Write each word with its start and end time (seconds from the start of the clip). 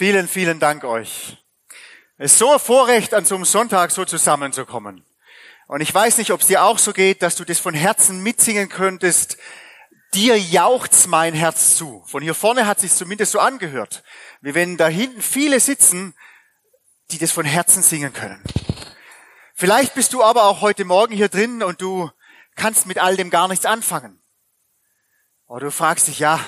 Vielen, 0.00 0.28
vielen 0.28 0.60
Dank 0.60 0.84
euch. 0.84 1.36
Es 2.16 2.32
ist 2.32 2.38
so 2.38 2.54
ein 2.54 2.58
Vorrecht, 2.58 3.12
an 3.12 3.26
so 3.26 3.34
einem 3.34 3.44
Sonntag 3.44 3.90
so 3.90 4.06
zusammenzukommen. 4.06 5.04
Und 5.66 5.82
ich 5.82 5.92
weiß 5.92 6.16
nicht, 6.16 6.30
ob 6.30 6.40
es 6.40 6.46
dir 6.46 6.64
auch 6.64 6.78
so 6.78 6.94
geht, 6.94 7.20
dass 7.20 7.36
du 7.36 7.44
das 7.44 7.58
von 7.58 7.74
Herzen 7.74 8.22
mitsingen 8.22 8.70
könntest. 8.70 9.36
Dir 10.14 10.40
jaucht's 10.40 11.06
mein 11.06 11.34
Herz 11.34 11.76
zu. 11.76 12.02
Von 12.06 12.22
hier 12.22 12.32
vorne 12.32 12.66
hat 12.66 12.80
sich 12.80 12.94
zumindest 12.94 13.32
so 13.32 13.40
angehört, 13.40 14.02
wie 14.40 14.54
wenn 14.54 14.78
da 14.78 14.88
hinten 14.88 15.20
viele 15.20 15.60
sitzen, 15.60 16.14
die 17.10 17.18
das 17.18 17.30
von 17.30 17.44
Herzen 17.44 17.82
singen 17.82 18.14
können. 18.14 18.42
Vielleicht 19.54 19.92
bist 19.92 20.14
du 20.14 20.22
aber 20.22 20.44
auch 20.44 20.62
heute 20.62 20.86
Morgen 20.86 21.12
hier 21.12 21.28
drin 21.28 21.62
und 21.62 21.82
du 21.82 22.10
kannst 22.56 22.86
mit 22.86 22.96
all 22.96 23.18
dem 23.18 23.28
gar 23.28 23.48
nichts 23.48 23.66
anfangen. 23.66 24.18
Oder 25.46 25.66
du 25.66 25.70
fragst 25.70 26.08
dich, 26.08 26.20
ja, 26.20 26.40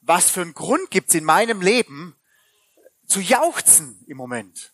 was 0.00 0.30
für 0.30 0.40
einen 0.40 0.54
Grund 0.54 0.90
gibt's 0.90 1.12
in 1.12 1.24
meinem 1.24 1.60
Leben 1.60 2.16
zu 3.06 3.20
jauchzen 3.20 4.02
im 4.06 4.16
Moment? 4.16 4.72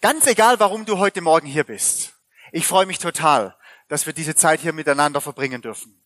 Ganz 0.00 0.26
egal, 0.26 0.60
warum 0.60 0.84
du 0.84 0.98
heute 0.98 1.20
Morgen 1.20 1.46
hier 1.46 1.64
bist. 1.64 2.14
Ich 2.52 2.66
freue 2.66 2.86
mich 2.86 2.98
total, 2.98 3.56
dass 3.88 4.06
wir 4.06 4.12
diese 4.12 4.34
Zeit 4.34 4.60
hier 4.60 4.72
miteinander 4.72 5.20
verbringen 5.20 5.62
dürfen. 5.62 6.00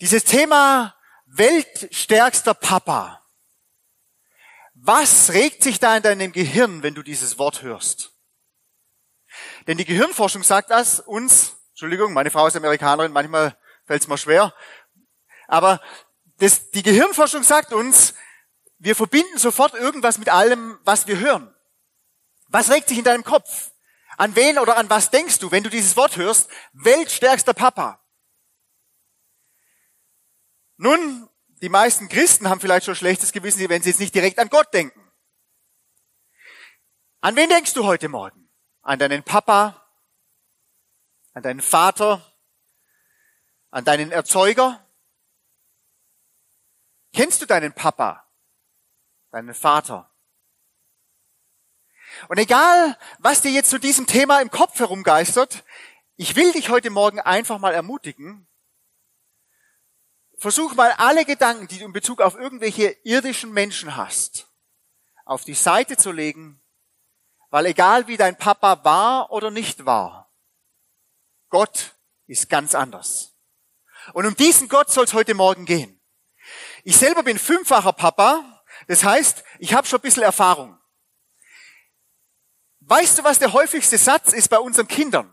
Dieses 0.00 0.24
Thema 0.24 0.96
weltstärkster 1.26 2.54
Papa. 2.54 3.24
Was 4.74 5.32
regt 5.32 5.62
sich 5.62 5.78
da 5.78 5.96
in 5.96 6.02
deinem 6.02 6.32
Gehirn, 6.32 6.82
wenn 6.82 6.94
du 6.94 7.02
dieses 7.02 7.38
Wort 7.38 7.62
hörst? 7.62 8.12
Denn 9.66 9.78
die 9.78 9.84
Gehirnforschung 9.84 10.42
sagt 10.42 10.70
das 10.70 11.00
uns, 11.00 11.56
Entschuldigung, 11.70 12.12
meine 12.12 12.30
Frau 12.30 12.46
ist 12.46 12.56
Amerikanerin, 12.56 13.12
manchmal 13.12 13.56
fällt 13.86 14.02
es 14.02 14.08
mir 14.08 14.18
schwer, 14.18 14.54
aber 15.48 15.80
das, 16.38 16.70
die 16.70 16.82
Gehirnforschung 16.82 17.42
sagt 17.42 17.72
uns, 17.72 18.14
wir 18.78 18.96
verbinden 18.96 19.38
sofort 19.38 19.74
irgendwas 19.74 20.18
mit 20.18 20.28
allem, 20.28 20.78
was 20.84 21.06
wir 21.06 21.18
hören. 21.18 21.54
Was 22.48 22.70
regt 22.70 22.88
sich 22.88 22.98
in 22.98 23.04
deinem 23.04 23.24
Kopf? 23.24 23.72
An 24.16 24.36
wen 24.36 24.58
oder 24.58 24.76
an 24.76 24.90
was 24.90 25.10
denkst 25.10 25.38
du, 25.38 25.50
wenn 25.50 25.64
du 25.64 25.70
dieses 25.70 25.96
Wort 25.96 26.16
hörst? 26.16 26.48
Weltstärkster 26.72 27.54
Papa. 27.54 28.00
Nun, 30.76 31.28
die 31.62 31.68
meisten 31.68 32.08
Christen 32.08 32.48
haben 32.48 32.60
vielleicht 32.60 32.86
schon 32.86 32.94
schlechtes 32.94 33.32
Gewissen, 33.32 33.68
wenn 33.68 33.82
sie 33.82 33.90
jetzt 33.90 34.00
nicht 34.00 34.14
direkt 34.14 34.38
an 34.38 34.50
Gott 34.50 34.72
denken. 34.74 35.00
An 37.20 37.36
wen 37.36 37.48
denkst 37.48 37.72
du 37.74 37.84
heute 37.84 38.08
Morgen? 38.08 38.50
An 38.82 38.98
deinen 38.98 39.22
Papa? 39.22 39.80
An 41.32 41.42
deinen 41.42 41.62
Vater? 41.62 42.20
An 43.70 43.84
deinen 43.84 44.12
Erzeuger? 44.12 44.86
Kennst 47.14 47.40
du 47.40 47.46
deinen 47.46 47.72
Papa? 47.72 48.23
Deinen 49.34 49.52
Vater? 49.52 50.08
Und 52.28 52.38
egal, 52.38 52.96
was 53.18 53.42
dir 53.42 53.50
jetzt 53.50 53.68
zu 53.68 53.80
diesem 53.80 54.06
Thema 54.06 54.40
im 54.40 54.48
Kopf 54.48 54.78
herumgeistert, 54.78 55.64
ich 56.14 56.36
will 56.36 56.52
dich 56.52 56.68
heute 56.68 56.90
Morgen 56.90 57.18
einfach 57.18 57.58
mal 57.58 57.74
ermutigen, 57.74 58.46
versuch 60.38 60.76
mal 60.76 60.92
alle 60.98 61.24
Gedanken, 61.24 61.66
die 61.66 61.80
du 61.80 61.84
in 61.84 61.92
Bezug 61.92 62.20
auf 62.20 62.36
irgendwelche 62.36 62.96
irdischen 63.02 63.52
Menschen 63.52 63.96
hast, 63.96 64.46
auf 65.24 65.42
die 65.42 65.54
Seite 65.54 65.96
zu 65.96 66.12
legen, 66.12 66.62
weil 67.50 67.66
egal 67.66 68.06
wie 68.06 68.16
dein 68.16 68.38
Papa 68.38 68.84
war 68.84 69.32
oder 69.32 69.50
nicht 69.50 69.84
war, 69.84 70.32
Gott 71.48 71.96
ist 72.28 72.48
ganz 72.48 72.76
anders. 72.76 73.34
Und 74.12 74.26
um 74.26 74.36
diesen 74.36 74.68
Gott 74.68 74.92
soll 74.92 75.06
es 75.06 75.12
heute 75.12 75.34
Morgen 75.34 75.64
gehen. 75.64 76.00
Ich 76.84 76.96
selber 76.96 77.24
bin 77.24 77.36
fünffacher 77.36 77.94
Papa, 77.94 78.53
das 78.86 79.04
heißt, 79.04 79.44
ich 79.58 79.74
habe 79.74 79.86
schon 79.86 79.98
ein 79.98 80.02
bisschen 80.02 80.22
Erfahrung. 80.22 80.78
Weißt 82.80 83.18
du, 83.18 83.24
was 83.24 83.38
der 83.38 83.52
häufigste 83.52 83.96
Satz 83.96 84.32
ist 84.32 84.48
bei 84.48 84.58
unseren 84.58 84.88
Kindern? 84.88 85.30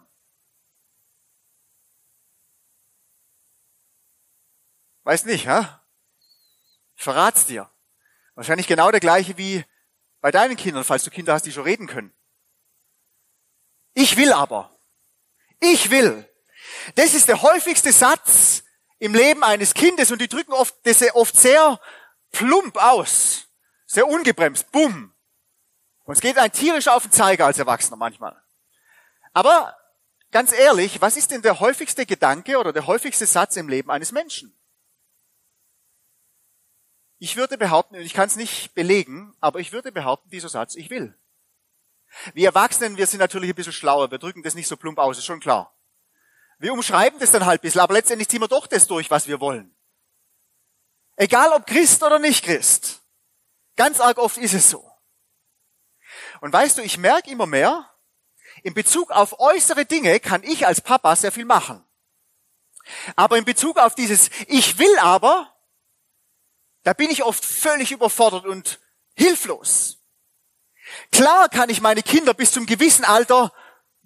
Weiß 5.03 5.25
nicht, 5.25 5.47
ha? 5.47 5.83
Ich 6.95 7.03
verrat's 7.03 7.45
dir. 7.45 7.69
Wahrscheinlich 8.35 8.67
genau 8.67 8.91
der 8.91 8.99
gleiche 8.99 9.37
wie 9.37 9.65
bei 10.21 10.31
deinen 10.31 10.55
Kindern, 10.55 10.83
falls 10.83 11.03
du 11.03 11.09
Kinder 11.09 11.33
hast, 11.33 11.45
die 11.45 11.51
schon 11.51 11.63
reden 11.63 11.87
können. 11.87 12.15
Ich 13.93 14.15
will 14.15 14.31
aber. 14.31 14.79
Ich 15.59 15.89
will. 15.89 16.27
Das 16.95 17.13
ist 17.13 17.27
der 17.27 17.41
häufigste 17.41 17.91
Satz 17.91 18.63
im 18.99 19.13
Leben 19.13 19.43
eines 19.43 19.73
Kindes 19.73 20.11
und 20.11 20.21
die 20.21 20.27
drücken 20.27 20.53
oft, 20.53 20.75
das 20.83 21.01
oft 21.13 21.35
sehr 21.35 21.79
plump 22.31 22.77
aus. 22.77 23.47
Sehr 23.85 24.07
ungebremst. 24.07 24.71
Bumm. 24.71 25.13
Und 26.03 26.13
es 26.13 26.21
geht 26.21 26.37
ein 26.37 26.51
tierisch 26.51 26.87
auf 26.87 27.03
den 27.03 27.11
Zeiger 27.11 27.45
als 27.45 27.59
Erwachsener 27.59 27.97
manchmal. 27.97 28.41
Aber 29.33 29.77
ganz 30.31 30.51
ehrlich, 30.51 31.01
was 31.01 31.17
ist 31.17 31.31
denn 31.31 31.41
der 31.41 31.59
häufigste 31.59 32.05
Gedanke 32.05 32.57
oder 32.57 32.73
der 32.73 32.87
häufigste 32.87 33.25
Satz 33.25 33.55
im 33.55 33.69
Leben 33.69 33.91
eines 33.91 34.11
Menschen? 34.11 34.57
Ich 37.17 37.37
würde 37.37 37.57
behaupten, 37.57 37.95
und 37.95 38.01
ich 38.01 38.13
kann 38.13 38.27
es 38.27 38.35
nicht 38.35 38.73
belegen, 38.73 39.35
aber 39.39 39.59
ich 39.59 39.71
würde 39.71 39.91
behaupten, 39.91 40.29
dieser 40.31 40.49
Satz, 40.49 40.75
ich 40.75 40.89
will. 40.89 41.15
Wir 42.33 42.47
Erwachsenen, 42.47 42.97
wir 42.97 43.07
sind 43.07 43.19
natürlich 43.19 43.49
ein 43.51 43.55
bisschen 43.55 43.73
schlauer, 43.73 44.09
wir 44.09 44.17
drücken 44.17 44.43
das 44.43 44.55
nicht 44.55 44.67
so 44.67 44.75
plump 44.75 44.97
aus, 44.97 45.17
ist 45.17 45.25
schon 45.25 45.39
klar. 45.39 45.77
Wir 46.57 46.73
umschreiben 46.73 47.19
das 47.19 47.31
dann 47.31 47.45
halt 47.45 47.61
ein 47.61 47.63
bisschen, 47.63 47.81
aber 47.81 47.93
letztendlich 47.93 48.27
ziehen 48.27 48.41
wir 48.41 48.47
doch 48.47 48.67
das 48.67 48.87
durch, 48.87 49.09
was 49.11 49.27
wir 49.27 49.39
wollen. 49.39 49.75
Egal 51.15 51.51
ob 51.53 51.67
Christ 51.67 52.03
oder 52.03 52.19
nicht 52.19 52.43
Christ. 52.43 53.01
Ganz 53.75 53.99
arg 53.99 54.17
oft 54.17 54.37
ist 54.37 54.53
es 54.53 54.69
so. 54.69 54.89
Und 56.41 56.51
weißt 56.51 56.77
du, 56.77 56.81
ich 56.81 56.97
merke 56.97 57.29
immer 57.29 57.45
mehr, 57.45 57.89
in 58.63 58.73
Bezug 58.73 59.11
auf 59.11 59.39
äußere 59.39 59.85
Dinge 59.85 60.19
kann 60.19 60.43
ich 60.43 60.67
als 60.67 60.81
Papa 60.81 61.15
sehr 61.15 61.31
viel 61.31 61.45
machen. 61.45 61.83
Aber 63.15 63.37
in 63.37 63.45
Bezug 63.45 63.77
auf 63.77 63.95
dieses 63.95 64.29
Ich 64.47 64.77
will 64.77 64.97
aber, 64.99 65.55
da 66.83 66.93
bin 66.93 67.09
ich 67.09 67.23
oft 67.23 67.45
völlig 67.45 67.91
überfordert 67.91 68.45
und 68.45 68.79
hilflos. 69.15 69.99
Klar 71.11 71.49
kann 71.49 71.69
ich 71.69 71.81
meine 71.81 72.03
Kinder 72.03 72.33
bis 72.33 72.51
zum 72.51 72.65
gewissen 72.65 73.05
Alter 73.05 73.53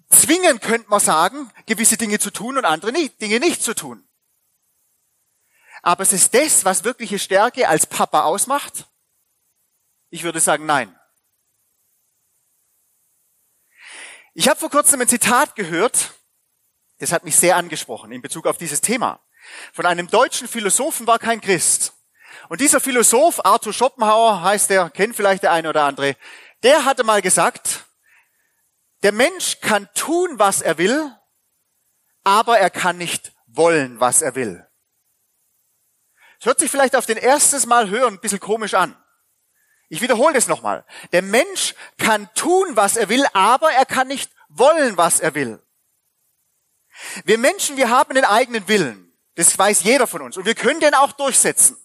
zwingen, 0.08 0.60
könnte 0.60 0.88
man 0.88 1.00
sagen, 1.00 1.50
gewisse 1.66 1.96
Dinge 1.96 2.18
zu 2.18 2.30
tun 2.30 2.58
und 2.58 2.64
andere 2.64 2.92
nicht, 2.92 3.20
Dinge 3.20 3.40
nicht 3.40 3.62
zu 3.62 3.74
tun. 3.74 4.05
Aber 5.86 6.02
es 6.02 6.12
ist 6.12 6.34
das, 6.34 6.64
was 6.64 6.82
wirkliche 6.82 7.16
Stärke 7.16 7.68
als 7.68 7.86
Papa 7.86 8.24
ausmacht? 8.24 8.86
Ich 10.10 10.24
würde 10.24 10.40
sagen, 10.40 10.66
nein. 10.66 10.98
Ich 14.34 14.48
habe 14.48 14.58
vor 14.58 14.68
kurzem 14.68 15.00
ein 15.00 15.06
Zitat 15.06 15.54
gehört, 15.54 16.14
das 16.98 17.12
hat 17.12 17.22
mich 17.22 17.36
sehr 17.36 17.54
angesprochen 17.54 18.10
in 18.10 18.20
Bezug 18.20 18.48
auf 18.48 18.58
dieses 18.58 18.80
Thema. 18.80 19.20
Von 19.72 19.86
einem 19.86 20.08
deutschen 20.08 20.48
Philosophen 20.48 21.06
war 21.06 21.20
kein 21.20 21.40
Christ. 21.40 21.92
Und 22.48 22.60
dieser 22.60 22.80
Philosoph, 22.80 23.44
Arthur 23.44 23.72
Schopenhauer 23.72 24.42
heißt 24.42 24.70
der, 24.70 24.90
kennt 24.90 25.14
vielleicht 25.14 25.44
der 25.44 25.52
eine 25.52 25.68
oder 25.68 25.84
andere, 25.84 26.16
der 26.64 26.84
hatte 26.84 27.04
mal 27.04 27.22
gesagt, 27.22 27.84
der 29.04 29.12
Mensch 29.12 29.60
kann 29.60 29.88
tun, 29.94 30.36
was 30.36 30.62
er 30.62 30.78
will, 30.78 31.16
aber 32.24 32.58
er 32.58 32.70
kann 32.70 32.98
nicht 32.98 33.32
wollen, 33.46 34.00
was 34.00 34.20
er 34.20 34.34
will. 34.34 34.65
Es 36.38 36.46
hört 36.46 36.58
sich 36.58 36.70
vielleicht 36.70 36.96
auf 36.96 37.06
den 37.06 37.16
erstes 37.16 37.66
Mal 37.66 37.88
hören 37.88 38.14
ein 38.14 38.20
bisschen 38.20 38.40
komisch 38.40 38.74
an. 38.74 38.96
Ich 39.88 40.00
wiederhole 40.00 40.34
das 40.34 40.48
nochmal. 40.48 40.84
Der 41.12 41.22
Mensch 41.22 41.74
kann 41.98 42.32
tun, 42.34 42.76
was 42.76 42.96
er 42.96 43.08
will, 43.08 43.24
aber 43.32 43.72
er 43.72 43.86
kann 43.86 44.08
nicht 44.08 44.30
wollen, 44.48 44.96
was 44.96 45.20
er 45.20 45.34
will. 45.34 45.62
Wir 47.24 47.38
Menschen, 47.38 47.76
wir 47.76 47.90
haben 47.90 48.14
den 48.14 48.24
eigenen 48.24 48.66
Willen. 48.68 49.12
Das 49.34 49.56
weiß 49.56 49.82
jeder 49.82 50.06
von 50.06 50.22
uns. 50.22 50.36
Und 50.36 50.46
wir 50.46 50.54
können 50.54 50.80
den 50.80 50.94
auch 50.94 51.12
durchsetzen. 51.12 51.76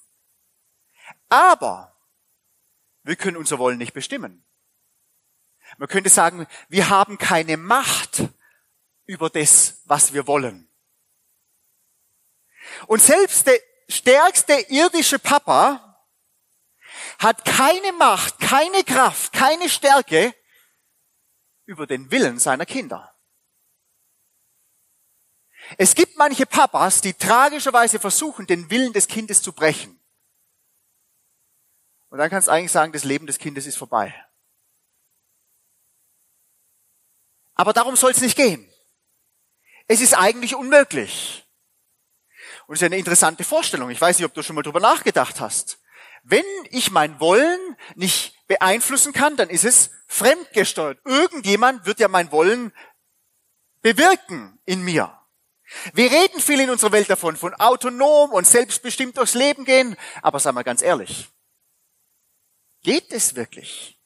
Aber 1.29 1.95
wir 3.03 3.15
können 3.15 3.37
unser 3.37 3.59
Wollen 3.59 3.77
nicht 3.77 3.93
bestimmen. 3.93 4.45
Man 5.77 5.87
könnte 5.87 6.09
sagen, 6.09 6.47
wir 6.69 6.89
haben 6.89 7.17
keine 7.17 7.57
Macht 7.57 8.23
über 9.05 9.29
das, 9.29 9.81
was 9.85 10.13
wir 10.13 10.27
wollen. 10.27 10.69
Und 12.87 13.01
selbst 13.01 13.47
der 13.47 13.59
stärkste 13.91 14.53
irdische 14.69 15.19
Papa 15.19 15.91
hat 17.19 17.45
keine 17.45 17.93
Macht, 17.93 18.39
keine 18.39 18.83
Kraft, 18.83 19.33
keine 19.33 19.69
Stärke 19.69 20.33
über 21.65 21.85
den 21.87 22.09
Willen 22.11 22.39
seiner 22.39 22.65
Kinder. 22.65 23.15
Es 25.77 25.95
gibt 25.95 26.17
manche 26.17 26.45
Papas, 26.45 27.01
die 27.01 27.13
tragischerweise 27.13 27.99
versuchen, 27.99 28.47
den 28.47 28.69
Willen 28.69 28.93
des 28.93 29.07
Kindes 29.07 29.41
zu 29.41 29.53
brechen. 29.53 29.99
Und 32.09 32.17
dann 32.17 32.29
kannst 32.29 32.47
du 32.47 32.51
eigentlich 32.51 32.71
sagen, 32.71 32.91
das 32.91 33.05
Leben 33.05 33.25
des 33.25 33.37
Kindes 33.37 33.65
ist 33.65 33.77
vorbei. 33.77 34.13
Aber 37.53 37.73
darum 37.73 37.95
soll 37.95 38.11
es 38.11 38.21
nicht 38.21 38.35
gehen. 38.35 38.67
Es 39.87 40.01
ist 40.01 40.13
eigentlich 40.13 40.55
unmöglich. 40.55 41.47
Und 42.67 42.75
es 42.75 42.81
ist 42.81 42.85
eine 42.85 42.97
interessante 42.97 43.43
Vorstellung. 43.43 43.89
Ich 43.89 44.01
weiß 44.01 44.17
nicht, 44.17 44.25
ob 44.25 44.33
du 44.33 44.43
schon 44.43 44.55
mal 44.55 44.61
drüber 44.61 44.79
nachgedacht 44.79 45.39
hast. 45.39 45.79
Wenn 46.23 46.45
ich 46.69 46.91
mein 46.91 47.19
Wollen 47.19 47.59
nicht 47.95 48.35
beeinflussen 48.47 49.13
kann, 49.13 49.37
dann 49.37 49.49
ist 49.49 49.65
es 49.65 49.89
fremdgesteuert. 50.07 50.99
Irgendjemand 51.05 51.85
wird 51.85 51.99
ja 51.99 52.07
mein 52.07 52.31
Wollen 52.31 52.73
bewirken 53.81 54.59
in 54.65 54.83
mir. 54.83 55.17
Wir 55.93 56.11
reden 56.11 56.39
viel 56.41 56.59
in 56.59 56.69
unserer 56.69 56.91
Welt 56.91 57.09
davon, 57.09 57.37
von 57.37 57.53
autonom 57.55 58.31
und 58.31 58.45
selbstbestimmt 58.45 59.17
durchs 59.17 59.33
Leben 59.33 59.65
gehen, 59.65 59.95
aber 60.21 60.39
sagen 60.39 60.57
wir 60.57 60.63
ganz 60.63 60.81
ehrlich, 60.81 61.29
geht 62.83 63.11
es 63.11 63.35
wirklich? 63.35 63.97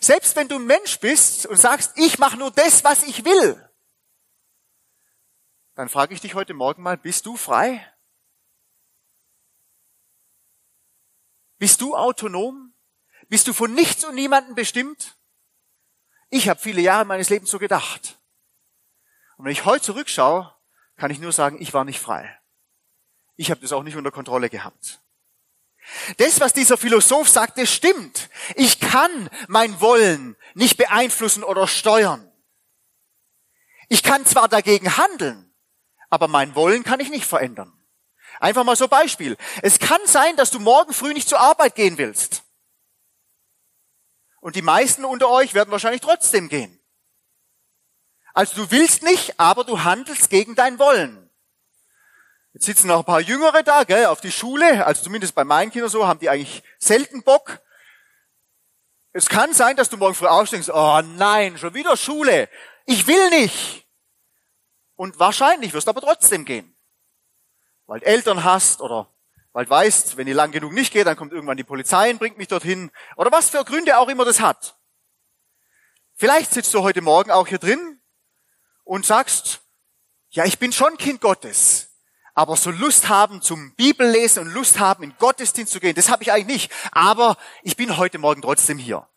Selbst 0.00 0.36
wenn 0.36 0.48
du 0.48 0.56
ein 0.56 0.66
Mensch 0.66 0.98
bist 0.98 1.46
und 1.46 1.56
sagst, 1.56 1.92
ich 1.96 2.18
mache 2.18 2.36
nur 2.36 2.50
das, 2.50 2.84
was 2.84 3.04
ich 3.04 3.24
will, 3.24 3.69
dann 5.80 5.88
frage 5.88 6.12
ich 6.12 6.20
dich 6.20 6.34
heute 6.34 6.52
Morgen 6.52 6.82
mal, 6.82 6.98
bist 6.98 7.24
du 7.24 7.38
frei? 7.38 7.90
Bist 11.56 11.80
du 11.80 11.96
autonom? 11.96 12.74
Bist 13.30 13.48
du 13.48 13.54
von 13.54 13.72
nichts 13.72 14.04
und 14.04 14.14
niemanden 14.14 14.54
bestimmt? 14.54 15.16
Ich 16.28 16.50
habe 16.50 16.60
viele 16.60 16.82
Jahre 16.82 17.06
meines 17.06 17.30
Lebens 17.30 17.50
so 17.50 17.58
gedacht. 17.58 18.18
Und 19.38 19.46
wenn 19.46 19.52
ich 19.52 19.64
heute 19.64 19.82
zurückschaue, 19.82 20.54
kann 20.98 21.10
ich 21.10 21.18
nur 21.18 21.32
sagen, 21.32 21.62
ich 21.62 21.72
war 21.72 21.86
nicht 21.86 21.98
frei. 21.98 22.38
Ich 23.36 23.50
habe 23.50 23.62
das 23.62 23.72
auch 23.72 23.82
nicht 23.82 23.96
unter 23.96 24.10
Kontrolle 24.10 24.50
gehabt. 24.50 25.00
Das, 26.18 26.40
was 26.40 26.52
dieser 26.52 26.76
Philosoph 26.76 27.30
sagt, 27.30 27.56
das 27.56 27.72
stimmt. 27.72 28.28
Ich 28.54 28.80
kann 28.80 29.30
mein 29.48 29.80
Wollen 29.80 30.36
nicht 30.52 30.76
beeinflussen 30.76 31.42
oder 31.42 31.66
steuern. 31.66 32.30
Ich 33.88 34.02
kann 34.02 34.26
zwar 34.26 34.46
dagegen 34.46 34.98
handeln, 34.98 35.49
aber 36.10 36.28
mein 36.28 36.54
Wollen 36.54 36.84
kann 36.84 37.00
ich 37.00 37.08
nicht 37.08 37.24
verändern. 37.24 37.72
Einfach 38.40 38.64
mal 38.64 38.76
so 38.76 38.88
Beispiel. 38.88 39.36
Es 39.62 39.78
kann 39.78 40.00
sein, 40.04 40.36
dass 40.36 40.50
du 40.50 40.58
morgen 40.58 40.92
früh 40.92 41.14
nicht 41.14 41.28
zur 41.28 41.40
Arbeit 41.40 41.74
gehen 41.74 41.98
willst. 41.98 42.42
Und 44.40 44.56
die 44.56 44.62
meisten 44.62 45.04
unter 45.04 45.28
euch 45.28 45.54
werden 45.54 45.70
wahrscheinlich 45.70 46.00
trotzdem 46.00 46.48
gehen. 46.48 46.80
Also 48.32 48.62
du 48.62 48.70
willst 48.70 49.02
nicht, 49.02 49.38
aber 49.38 49.64
du 49.64 49.84
handelst 49.84 50.30
gegen 50.30 50.54
dein 50.54 50.78
Wollen. 50.78 51.30
Jetzt 52.52 52.66
sitzen 52.66 52.88
noch 52.88 53.00
ein 53.00 53.04
paar 53.04 53.20
Jüngere 53.20 53.62
da, 53.62 53.84
gell, 53.84 54.06
auf 54.06 54.20
die 54.20 54.32
Schule. 54.32 54.86
Also 54.86 55.04
zumindest 55.04 55.34
bei 55.34 55.44
meinen 55.44 55.70
Kindern 55.70 55.90
so, 55.90 56.06
haben 56.06 56.20
die 56.20 56.30
eigentlich 56.30 56.62
selten 56.78 57.22
Bock. 57.22 57.60
Es 59.12 59.28
kann 59.28 59.52
sein, 59.52 59.76
dass 59.76 59.88
du 59.88 59.96
morgen 59.96 60.14
früh 60.14 60.26
aufstehst, 60.26 60.70
oh 60.70 61.02
nein, 61.16 61.58
schon 61.58 61.74
wieder 61.74 61.96
Schule. 61.96 62.48
Ich 62.86 63.06
will 63.06 63.30
nicht. 63.30 63.79
Und 65.00 65.18
wahrscheinlich 65.18 65.72
wirst 65.72 65.86
du 65.86 65.92
aber 65.92 66.02
trotzdem 66.02 66.44
gehen 66.44 66.76
weil 67.86 68.02
Eltern 68.04 68.44
hast 68.44 68.82
oder 68.82 69.12
weil 69.52 69.64
du 69.64 69.70
weißt, 69.70 70.18
wenn 70.18 70.28
ich 70.28 70.34
lang 70.34 70.52
genug 70.52 70.72
nicht 70.72 70.92
gehe, 70.92 71.04
dann 71.04 71.16
kommt 71.16 71.32
irgendwann 71.32 71.56
die 71.56 71.64
Polizei 71.64 72.10
und 72.10 72.18
bringt 72.18 72.38
mich 72.38 72.46
dorthin 72.48 72.92
oder 73.16 73.32
was 73.32 73.48
für 73.50 73.64
Gründe 73.64 73.98
auch 73.98 74.08
immer 74.08 74.24
das 74.24 74.40
hat. 74.40 74.76
Vielleicht 76.14 76.52
sitzt 76.52 76.72
du 76.72 76.82
heute 76.82 77.00
Morgen 77.00 77.32
auch 77.32 77.48
hier 77.48 77.58
drin 77.58 78.00
und 78.84 79.06
sagst, 79.06 79.62
ja, 80.28 80.44
ich 80.44 80.60
bin 80.60 80.70
schon 80.72 80.98
Kind 80.98 81.20
Gottes, 81.20 81.90
aber 82.34 82.56
so 82.56 82.70
Lust 82.70 83.08
haben 83.08 83.42
zum 83.42 83.74
Bibellesen 83.74 84.46
und 84.46 84.54
Lust 84.54 84.78
haben, 84.78 85.02
in 85.02 85.16
Gottesdienst 85.18 85.72
zu 85.72 85.80
gehen, 85.80 85.96
das 85.96 86.10
habe 86.10 86.22
ich 86.22 86.30
eigentlich 86.30 86.68
nicht. 86.68 86.72
Aber 86.92 87.38
ich 87.62 87.76
bin 87.76 87.96
heute 87.96 88.18
Morgen 88.18 88.42
trotzdem 88.42 88.78
hier. 88.78 89.08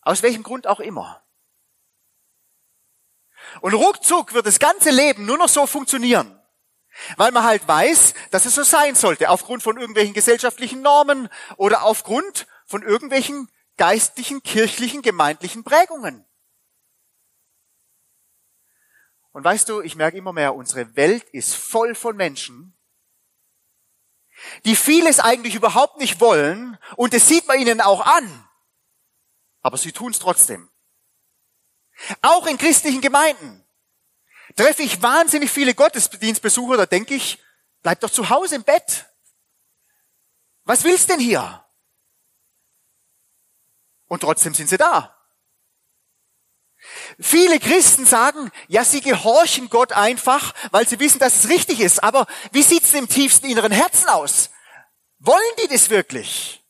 Aus 0.00 0.22
welchem 0.22 0.44
Grund 0.44 0.66
auch 0.66 0.80
immer. 0.80 1.22
Und 3.60 3.74
ruckzuck 3.74 4.34
wird 4.34 4.46
das 4.46 4.58
ganze 4.58 4.90
Leben 4.90 5.26
nur 5.26 5.38
noch 5.38 5.48
so 5.48 5.66
funktionieren. 5.66 6.36
Weil 7.16 7.32
man 7.32 7.44
halt 7.44 7.66
weiß, 7.66 8.14
dass 8.30 8.46
es 8.46 8.54
so 8.54 8.62
sein 8.62 8.94
sollte, 8.94 9.30
aufgrund 9.30 9.62
von 9.62 9.78
irgendwelchen 9.78 10.14
gesellschaftlichen 10.14 10.82
Normen 10.82 11.28
oder 11.56 11.84
aufgrund 11.84 12.46
von 12.66 12.82
irgendwelchen 12.82 13.48
geistlichen, 13.76 14.42
kirchlichen, 14.42 15.02
gemeindlichen 15.02 15.64
Prägungen. 15.64 16.26
Und 19.32 19.44
weißt 19.44 19.68
du, 19.68 19.80
ich 19.80 19.96
merke 19.96 20.18
immer 20.18 20.32
mehr, 20.32 20.54
unsere 20.54 20.96
Welt 20.96 21.24
ist 21.30 21.54
voll 21.54 21.94
von 21.94 22.16
Menschen, 22.16 22.76
die 24.64 24.74
vieles 24.74 25.20
eigentlich 25.20 25.54
überhaupt 25.54 25.98
nicht 25.98 26.20
wollen 26.20 26.78
und 26.96 27.14
das 27.14 27.28
sieht 27.28 27.46
man 27.46 27.60
ihnen 27.60 27.80
auch 27.80 28.00
an, 28.04 28.48
aber 29.60 29.76
sie 29.76 29.92
tun 29.92 30.12
es 30.12 30.18
trotzdem. 30.18 30.69
Auch 32.22 32.46
in 32.46 32.58
christlichen 32.58 33.00
Gemeinden 33.00 33.64
treffe 34.56 34.82
ich 34.82 35.02
wahnsinnig 35.02 35.50
viele 35.50 35.74
Gottesdienstbesucher, 35.74 36.76
da 36.76 36.86
denke 36.86 37.14
ich, 37.14 37.38
bleib 37.82 38.00
doch 38.00 38.10
zu 38.10 38.30
Hause 38.30 38.56
im 38.56 38.64
Bett. 38.64 39.06
Was 40.64 40.84
willst 40.84 41.08
denn 41.08 41.20
hier? 41.20 41.64
Und 44.06 44.20
trotzdem 44.20 44.54
sind 44.54 44.68
sie 44.68 44.76
da. 44.76 45.16
Viele 47.18 47.60
Christen 47.60 48.06
sagen, 48.06 48.50
ja, 48.68 48.84
sie 48.84 49.00
gehorchen 49.00 49.68
Gott 49.68 49.92
einfach, 49.92 50.54
weil 50.70 50.88
sie 50.88 50.98
wissen, 50.98 51.18
dass 51.18 51.36
es 51.36 51.48
richtig 51.48 51.80
ist. 51.80 52.02
Aber 52.02 52.26
wie 52.52 52.62
sieht's 52.62 52.94
im 52.94 53.08
tiefsten 53.08 53.46
inneren 53.46 53.72
Herzen 53.72 54.08
aus? 54.08 54.50
Wollen 55.18 55.56
die 55.62 55.68
das 55.68 55.90
wirklich? 55.90 56.64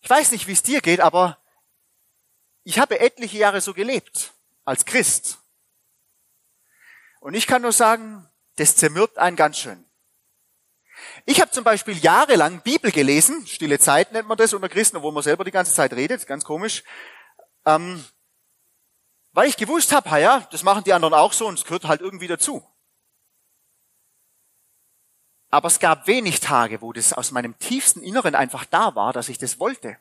Ich 0.00 0.08
weiß 0.08 0.30
nicht, 0.30 0.46
wie 0.46 0.52
es 0.52 0.62
dir 0.62 0.80
geht, 0.80 1.00
aber 1.00 1.38
ich 2.66 2.80
habe 2.80 2.98
etliche 2.98 3.38
Jahre 3.38 3.60
so 3.60 3.72
gelebt 3.72 4.34
als 4.64 4.84
Christ. 4.84 5.38
Und 7.20 7.34
ich 7.34 7.46
kann 7.46 7.62
nur 7.62 7.70
sagen, 7.70 8.28
das 8.56 8.74
zermürbt 8.74 9.18
einen 9.18 9.36
ganz 9.36 9.58
schön. 9.58 9.84
Ich 11.26 11.40
habe 11.40 11.52
zum 11.52 11.62
Beispiel 11.62 11.96
jahrelang 11.96 12.62
Bibel 12.62 12.90
gelesen, 12.90 13.46
stille 13.46 13.78
Zeit 13.78 14.10
nennt 14.10 14.26
man 14.26 14.36
das 14.36 14.52
unter 14.52 14.68
Christen, 14.68 14.96
obwohl 14.96 15.12
man 15.12 15.22
selber 15.22 15.44
die 15.44 15.52
ganze 15.52 15.72
Zeit 15.72 15.92
redet, 15.92 16.26
ganz 16.26 16.44
komisch, 16.44 16.82
ähm, 17.66 18.04
weil 19.30 19.48
ich 19.48 19.56
gewusst 19.56 19.92
habe, 19.92 20.20
ja, 20.20 20.40
das 20.50 20.64
machen 20.64 20.82
die 20.82 20.92
anderen 20.92 21.14
auch 21.14 21.32
so 21.32 21.46
und 21.46 21.60
es 21.60 21.64
gehört 21.64 21.84
halt 21.84 22.00
irgendwie 22.00 22.26
dazu. 22.26 22.68
Aber 25.50 25.68
es 25.68 25.78
gab 25.78 26.08
wenig 26.08 26.40
Tage, 26.40 26.82
wo 26.82 26.92
das 26.92 27.12
aus 27.12 27.30
meinem 27.30 27.56
tiefsten 27.60 28.02
Inneren 28.02 28.34
einfach 28.34 28.64
da 28.64 28.96
war, 28.96 29.12
dass 29.12 29.28
ich 29.28 29.38
das 29.38 29.60
wollte. 29.60 30.00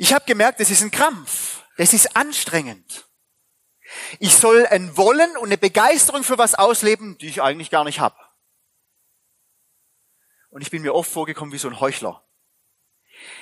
Ich 0.00 0.14
habe 0.14 0.24
gemerkt, 0.26 0.60
das 0.60 0.70
ist 0.70 0.82
ein 0.82 0.92
Krampf. 0.92 1.64
Das 1.76 1.92
ist 1.92 2.16
anstrengend. 2.16 3.08
Ich 4.20 4.34
soll 4.36 4.64
ein 4.66 4.96
Wollen 4.96 5.36
und 5.36 5.46
eine 5.46 5.58
Begeisterung 5.58 6.22
für 6.22 6.38
was 6.38 6.54
ausleben, 6.54 7.18
die 7.18 7.26
ich 7.26 7.42
eigentlich 7.42 7.68
gar 7.68 7.82
nicht 7.82 7.98
habe. 7.98 8.16
Und 10.50 10.62
ich 10.62 10.70
bin 10.70 10.82
mir 10.82 10.94
oft 10.94 11.10
vorgekommen 11.10 11.52
wie 11.52 11.58
so 11.58 11.68
ein 11.68 11.80
Heuchler. 11.80 12.24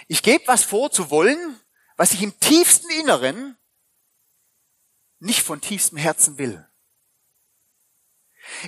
Ich 0.09 0.23
gebe 0.23 0.47
was 0.47 0.65
vor 0.65 0.91
zu 0.91 1.11
wollen, 1.11 1.61
was 1.97 2.15
ich 2.15 2.23
im 2.23 2.39
tiefsten 2.41 2.91
Inneren 2.91 3.59
nicht 5.19 5.43
von 5.43 5.61
tiefstem 5.61 5.99
Herzen 5.99 6.39
will. 6.39 6.67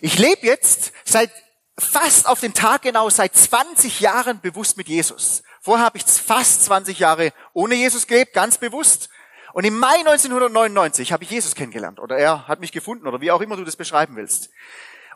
Ich 0.02 0.18
lebe 0.18 0.46
jetzt 0.46 0.92
seit 1.04 1.32
fast 1.78 2.26
auf 2.26 2.40
den 2.40 2.52
Tag 2.52 2.82
genau 2.82 3.08
seit 3.08 3.34
20 3.34 4.00
Jahren 4.00 4.40
bewusst 4.40 4.76
mit 4.76 4.88
Jesus. 4.88 5.42
Vorher 5.60 5.84
habe 5.84 5.98
ich 5.98 6.04
fast 6.04 6.64
20 6.64 6.98
Jahre 6.98 7.32
ohne 7.58 7.74
Jesus 7.74 8.06
gelebt, 8.06 8.34
ganz 8.34 8.56
bewusst. 8.56 9.08
Und 9.52 9.64
im 9.64 9.76
Mai 9.76 9.96
1999 9.96 11.10
habe 11.10 11.24
ich 11.24 11.30
Jesus 11.30 11.56
kennengelernt 11.56 11.98
oder 11.98 12.16
er 12.16 12.46
hat 12.46 12.60
mich 12.60 12.70
gefunden 12.70 13.08
oder 13.08 13.20
wie 13.20 13.32
auch 13.32 13.40
immer 13.40 13.56
du 13.56 13.64
das 13.64 13.74
beschreiben 13.74 14.14
willst. 14.14 14.50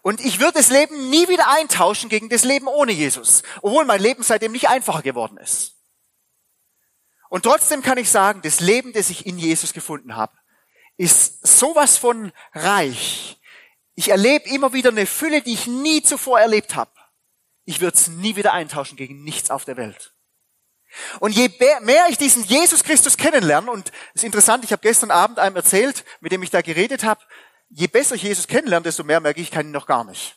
Und 0.03 0.21
ich 0.21 0.41
würde 0.41 0.55
das 0.55 0.69
Leben 0.69 1.09
nie 1.09 1.29
wieder 1.29 1.49
eintauschen 1.49 2.11
gegen 2.11 2.29
das 2.29 2.43
Leben 2.43 2.67
ohne 2.67 2.91
Jesus, 2.91 3.45
obwohl 3.61 3.85
mein 3.85 4.01
Leben 4.01 4.25
seitdem 4.25 4.51
nicht 4.51 4.69
einfacher 4.69 5.03
geworden 5.03 5.37
ist. 5.37 5.77
Und 7.29 7.45
trotzdem 7.45 7.81
kann 7.81 7.97
ich 7.97 8.11
sagen, 8.11 8.43
das 8.43 8.59
Leben, 8.59 8.93
das 8.93 9.09
ich 9.11 9.25
in 9.25 9.39
Jesus 9.39 9.73
gefunden 9.73 10.17
habe, 10.17 10.37
ist 10.97 11.47
sowas 11.47 11.97
von 11.97 12.33
reich. 12.55 13.41
Ich 13.95 14.09
erlebe 14.09 14.49
immer 14.49 14.73
wieder 14.73 14.91
eine 14.91 15.07
Fülle, 15.07 15.43
die 15.43 15.53
ich 15.53 15.69
nie 15.69 16.03
zuvor 16.03 16.41
erlebt 16.41 16.75
habe. 16.75 16.91
Ich 17.65 17.81
würde 17.81 17.97
es 17.97 18.09
nie 18.09 18.35
wieder 18.35 18.53
eintauschen 18.53 18.97
gegen 18.97 19.23
nichts 19.23 19.53
auf 19.53 19.65
der 19.65 19.77
Welt. 19.77 20.12
Und 21.21 21.33
je 21.33 21.51
mehr 21.81 22.07
ich 22.09 22.19
diesen 22.19 22.45
Jesus 22.45 22.85
Christus 22.85 23.17
kennenlerne, 23.17 23.71
und 23.71 23.91
es 24.15 24.23
ist 24.23 24.25
interessant, 24.25 24.65
ich 24.65 24.73
habe 24.73 24.83
gestern 24.83 25.11
Abend 25.11 25.39
einem 25.39 25.57
erzählt, 25.57 26.05
mit 26.21 26.33
dem 26.33 26.43
ich 26.43 26.51
da 26.51 26.63
geredet 26.63 27.05
habe, 27.05 27.21
je 27.69 27.87
besser 27.87 28.15
ich 28.15 28.23
Jesus 28.23 28.47
kennenlerne, 28.47 28.85
desto 28.85 29.05
mehr 29.05 29.21
merke 29.21 29.41
ich, 29.41 29.49
ich 29.49 29.53
kann 29.53 29.67
ihn 29.67 29.73
noch 29.73 29.87
gar 29.87 30.05
nicht. 30.05 30.37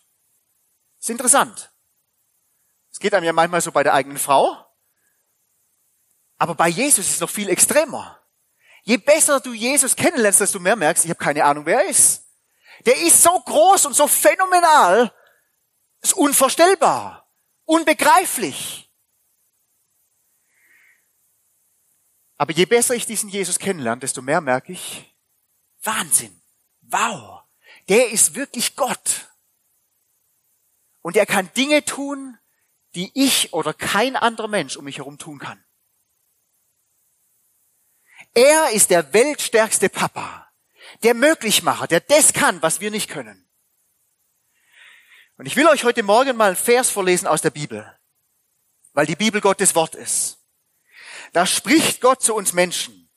Das 0.98 1.06
ist 1.06 1.10
interessant. 1.10 1.72
Es 2.92 3.00
geht 3.00 3.14
einem 3.14 3.26
ja 3.26 3.34
manchmal 3.34 3.62
so 3.62 3.72
bei 3.72 3.84
der 3.84 3.94
eigenen 3.94 4.18
Frau, 4.18 4.66
aber 6.38 6.56
bei 6.56 6.68
Jesus 6.68 7.08
ist 7.08 7.16
es 7.16 7.20
noch 7.20 7.30
viel 7.30 7.50
extremer. 7.50 8.22
Je 8.84 8.98
besser 8.98 9.40
du 9.40 9.54
Jesus 9.54 9.96
kennenlernst, 9.96 10.42
desto 10.42 10.60
mehr 10.60 10.76
merkst, 10.76 11.06
ich 11.06 11.10
habe 11.10 11.24
keine 11.24 11.44
Ahnung, 11.44 11.66
wer 11.66 11.82
er 11.84 11.90
ist. 11.90 12.24
Der 12.86 12.96
ist 12.98 13.22
so 13.24 13.40
groß 13.40 13.88
und 13.88 13.96
so 13.96 14.08
phänomenal, 14.08 15.14
ist 16.02 16.14
unvorstellbar, 16.14 17.28
unbegreiflich. 17.66 18.85
Aber 22.38 22.52
je 22.52 22.66
besser 22.66 22.96
ich 22.96 23.06
diesen 23.06 23.30
Jesus 23.30 23.60
kennenlerne, 23.60 24.02
desto 24.02 24.22
mehr 24.22 24.42
merke 24.42 24.74
ich, 24.74 25.16
Wahnsinn, 25.84 26.42
wow, 26.82 27.44
der 27.88 28.10
ist 28.10 28.36
wirklich 28.36 28.76
Gott. 28.76 29.30
Und 31.02 31.16
er 31.16 31.26
kann 31.26 31.52
Dinge 31.54 31.86
tun, 31.86 32.38
die 32.96 33.12
ich 33.14 33.54
oder 33.54 33.74
kein 33.74 34.16
anderer 34.16 34.48
Mensch 34.48 34.76
um 34.76 34.86
mich 34.86 34.98
herum 34.98 35.18
tun 35.18 35.40
kann. 35.40 35.64
Er 38.34 38.72
ist 38.72 38.90
der 38.90 39.14
weltstärkste 39.14 39.88
Papa, 39.88 40.52
der 41.04 41.14
Möglichmacher, 41.14 41.88
der 41.88 42.02
das 42.02 42.34
kann, 42.34 42.62
was 42.62 42.80
wir 42.80 42.92
nicht 42.92 43.10
können. 43.10 43.48
Und 45.38 45.46
ich 45.46 45.56
will 45.56 45.68
euch 45.68 45.84
heute 45.84 46.04
Morgen 46.04 46.36
mal 46.38 46.48
einen 46.48 46.56
Vers 46.56 46.90
vorlesen 46.90 47.28
aus 47.28 47.42
der 47.42 47.50
Bibel, 47.50 47.98
weil 48.94 49.06
die 49.06 49.16
Bibel 49.16 49.42
Gottes 49.42 49.76
Wort 49.76 49.96
ist. 49.96 50.45
Da 51.36 51.46
spricht 51.46 52.00
Gott 52.00 52.24
zu 52.24 52.34
uns 52.34 52.54
Menschen. 52.54 53.12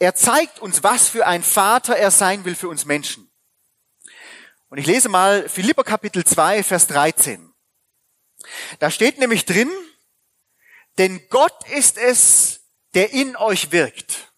Er 0.00 0.16
zeigt 0.16 0.58
uns, 0.58 0.82
was 0.82 1.08
für 1.08 1.28
ein 1.28 1.44
Vater 1.44 1.96
er 1.96 2.10
sein 2.10 2.44
will 2.44 2.56
für 2.56 2.68
uns 2.68 2.86
Menschen. 2.86 3.30
Und 4.68 4.78
ich 4.78 4.86
lese 4.86 5.08
mal 5.08 5.48
Philipper 5.48 5.84
Kapitel 5.84 6.24
2, 6.24 6.64
Vers 6.64 6.88
13. 6.88 7.54
Da 8.80 8.90
steht 8.90 9.18
nämlich 9.18 9.44
drin, 9.44 9.70
denn 10.98 11.24
Gott 11.28 11.68
ist 11.68 11.98
es, 11.98 12.62
der 12.94 13.12
in 13.12 13.36
euch 13.36 13.70
wirkt. 13.70 14.32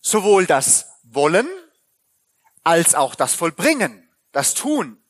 Sowohl 0.00 0.46
das 0.46 0.88
Wollen 1.02 1.50
als 2.64 2.94
auch 2.94 3.14
das 3.14 3.34
Vollbringen, 3.34 4.10
das 4.32 4.54
Tun 4.54 5.04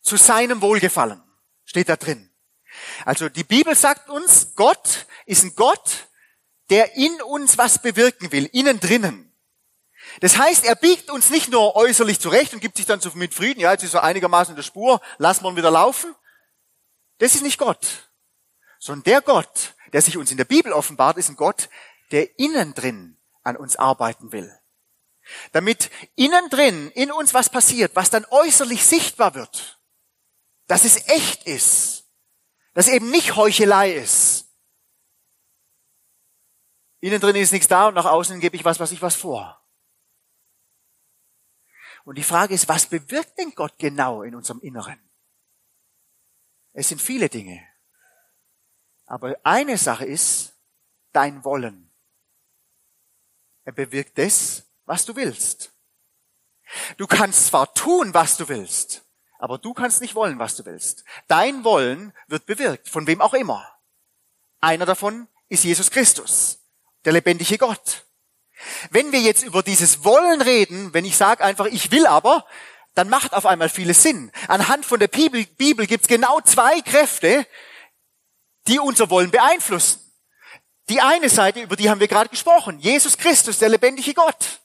zu 0.00 0.16
seinem 0.16 0.62
Wohlgefallen, 0.62 1.22
steht 1.64 1.88
da 1.88 1.94
drin. 1.94 2.28
Also 3.04 3.28
die 3.28 3.44
Bibel 3.44 3.76
sagt 3.76 4.10
uns, 4.10 4.56
Gott 4.56 5.06
ist 5.30 5.44
ein 5.44 5.54
Gott, 5.54 6.08
der 6.70 6.96
in 6.96 7.22
uns 7.22 7.56
was 7.56 7.80
bewirken 7.80 8.32
will, 8.32 8.46
innen 8.52 8.80
drinnen. 8.80 9.32
Das 10.20 10.36
heißt, 10.36 10.64
er 10.64 10.74
biegt 10.74 11.08
uns 11.08 11.30
nicht 11.30 11.50
nur 11.50 11.76
äußerlich 11.76 12.18
zurecht 12.18 12.52
und 12.52 12.60
gibt 12.60 12.76
sich 12.76 12.86
dann 12.86 13.00
so 13.00 13.10
mit 13.14 13.32
Frieden, 13.32 13.60
ja, 13.60 13.70
jetzt 13.70 13.84
ist 13.84 13.94
er 13.94 14.02
einigermaßen 14.02 14.52
in 14.52 14.56
der 14.56 14.64
Spur, 14.64 15.00
lassen 15.18 15.44
wir 15.44 15.50
ihn 15.50 15.56
wieder 15.56 15.70
laufen. 15.70 16.14
Das 17.18 17.36
ist 17.36 17.42
nicht 17.42 17.58
Gott. 17.58 18.10
Sondern 18.80 19.04
der 19.04 19.20
Gott, 19.20 19.74
der 19.92 20.02
sich 20.02 20.16
uns 20.16 20.32
in 20.32 20.36
der 20.36 20.44
Bibel 20.44 20.72
offenbart, 20.72 21.16
ist 21.16 21.28
ein 21.28 21.36
Gott, 21.36 21.68
der 22.10 22.38
innen 22.38 22.74
drin 22.74 23.16
an 23.44 23.56
uns 23.56 23.76
arbeiten 23.76 24.32
will. 24.32 24.52
Damit 25.52 25.90
innen 26.16 26.50
drin 26.50 26.90
in 26.90 27.12
uns 27.12 27.34
was 27.34 27.50
passiert, 27.50 27.94
was 27.94 28.10
dann 28.10 28.26
äußerlich 28.30 28.84
sichtbar 28.84 29.34
wird. 29.34 29.80
Dass 30.66 30.84
es 30.84 31.08
echt 31.08 31.44
ist. 31.44 32.04
Dass 32.74 32.88
eben 32.88 33.10
nicht 33.10 33.36
Heuchelei 33.36 33.92
ist. 33.92 34.39
Innen 37.00 37.20
drin 37.20 37.36
ist 37.36 37.52
nichts 37.52 37.68
da 37.68 37.88
und 37.88 37.94
nach 37.94 38.04
außen 38.04 38.40
gebe 38.40 38.56
ich 38.56 38.64
was, 38.64 38.78
was 38.78 38.92
ich 38.92 39.02
was 39.02 39.16
vor. 39.16 39.60
Und 42.04 42.16
die 42.16 42.22
Frage 42.22 42.54
ist, 42.54 42.68
was 42.68 42.86
bewirkt 42.86 43.38
denn 43.38 43.54
Gott 43.54 43.78
genau 43.78 44.22
in 44.22 44.34
unserem 44.34 44.60
Inneren? 44.60 44.98
Es 46.72 46.88
sind 46.88 47.00
viele 47.00 47.28
Dinge. 47.28 47.66
Aber 49.06 49.36
eine 49.42 49.76
Sache 49.76 50.04
ist 50.04 50.54
dein 51.12 51.44
Wollen. 51.44 51.90
Er 53.64 53.72
bewirkt 53.72 54.18
das, 54.18 54.64
was 54.86 55.04
du 55.04 55.16
willst. 55.16 55.72
Du 56.96 57.06
kannst 57.06 57.46
zwar 57.46 57.74
tun, 57.74 58.14
was 58.14 58.36
du 58.36 58.48
willst, 58.48 59.04
aber 59.38 59.58
du 59.58 59.74
kannst 59.74 60.00
nicht 60.00 60.14
wollen, 60.14 60.38
was 60.38 60.56
du 60.56 60.64
willst. 60.64 61.04
Dein 61.26 61.64
Wollen 61.64 62.12
wird 62.28 62.46
bewirkt, 62.46 62.88
von 62.88 63.06
wem 63.06 63.20
auch 63.20 63.34
immer. 63.34 63.78
Einer 64.60 64.86
davon 64.86 65.28
ist 65.48 65.64
Jesus 65.64 65.90
Christus, 65.90 66.59
der 67.04 67.12
lebendige 67.12 67.58
Gott. 67.58 68.04
Wenn 68.90 69.12
wir 69.12 69.20
jetzt 69.20 69.42
über 69.42 69.62
dieses 69.62 70.04
Wollen 70.04 70.42
reden, 70.42 70.92
wenn 70.92 71.04
ich 71.04 71.16
sage 71.16 71.42
einfach, 71.42 71.66
ich 71.66 71.90
will 71.90 72.06
aber, 72.06 72.46
dann 72.94 73.08
macht 73.08 73.32
auf 73.32 73.46
einmal 73.46 73.68
vieles 73.68 74.02
Sinn. 74.02 74.30
Anhand 74.48 74.84
von 74.84 75.00
der 75.00 75.08
Bibel, 75.08 75.44
Bibel 75.46 75.86
gibt 75.86 76.02
es 76.02 76.08
genau 76.08 76.40
zwei 76.40 76.80
Kräfte, 76.82 77.46
die 78.66 78.78
unser 78.78 79.10
Wollen 79.10 79.30
beeinflussen. 79.30 80.00
Die 80.88 81.00
eine 81.00 81.28
Seite, 81.28 81.62
über 81.62 81.76
die 81.76 81.88
haben 81.88 82.00
wir 82.00 82.08
gerade 82.08 82.28
gesprochen, 82.28 82.78
Jesus 82.80 83.16
Christus, 83.16 83.58
der 83.58 83.68
lebendige 83.68 84.12
Gott. 84.12 84.60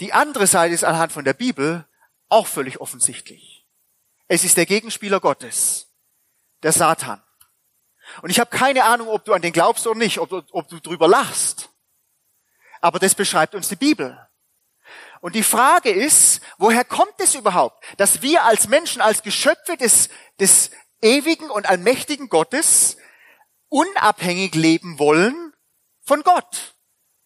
Die 0.00 0.12
andere 0.12 0.46
Seite 0.46 0.74
ist 0.74 0.84
anhand 0.84 1.12
von 1.12 1.24
der 1.24 1.32
Bibel 1.32 1.86
auch 2.28 2.46
völlig 2.46 2.80
offensichtlich. 2.80 3.64
Es 4.26 4.44
ist 4.44 4.56
der 4.56 4.66
Gegenspieler 4.66 5.20
Gottes, 5.20 5.86
der 6.62 6.72
Satan. 6.72 7.22
Und 8.22 8.30
ich 8.30 8.40
habe 8.40 8.56
keine 8.56 8.84
Ahnung, 8.84 9.08
ob 9.08 9.24
du 9.24 9.32
an 9.32 9.42
den 9.42 9.52
glaubst 9.52 9.86
oder 9.86 9.98
nicht, 9.98 10.18
ob, 10.18 10.32
ob 10.50 10.68
du 10.68 10.80
drüber 10.80 11.08
lachst. 11.08 11.70
Aber 12.80 12.98
das 12.98 13.14
beschreibt 13.14 13.54
uns 13.54 13.68
die 13.68 13.76
Bibel. 13.76 14.18
Und 15.20 15.34
die 15.34 15.42
Frage 15.42 15.90
ist, 15.90 16.42
woher 16.58 16.84
kommt 16.84 17.14
es 17.18 17.34
überhaupt, 17.34 17.82
dass 17.96 18.20
wir 18.20 18.44
als 18.44 18.68
Menschen, 18.68 19.00
als 19.00 19.22
Geschöpfe 19.22 19.76
des, 19.78 20.10
des 20.38 20.70
ewigen 21.00 21.48
und 21.48 21.66
allmächtigen 21.66 22.28
Gottes 22.28 22.98
unabhängig 23.70 24.54
leben 24.54 24.98
wollen 24.98 25.54
von 26.02 26.22
Gott, 26.22 26.74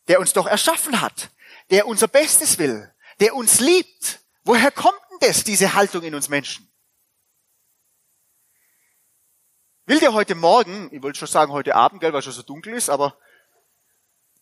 der 0.06 0.20
uns 0.20 0.32
doch 0.32 0.46
erschaffen 0.46 1.00
hat, 1.00 1.30
der 1.70 1.86
unser 1.86 2.08
Bestes 2.08 2.58
will, 2.58 2.92
der 3.20 3.34
uns 3.34 3.60
liebt. 3.60 4.20
Woher 4.44 4.70
kommt 4.70 5.00
denn 5.10 5.28
das, 5.28 5.42
diese 5.42 5.74
Haltung 5.74 6.04
in 6.04 6.14
uns 6.14 6.28
Menschen? 6.28 6.70
Will 9.88 10.00
dir 10.00 10.12
heute 10.12 10.34
Morgen, 10.34 10.90
ich 10.92 11.02
wollte 11.02 11.18
schon 11.18 11.28
sagen 11.28 11.50
heute 11.50 11.74
Abend, 11.74 12.02
gell, 12.02 12.12
weil 12.12 12.18
es 12.18 12.26
schon 12.26 12.34
so 12.34 12.42
dunkel 12.42 12.74
ist, 12.74 12.90
aber 12.90 13.16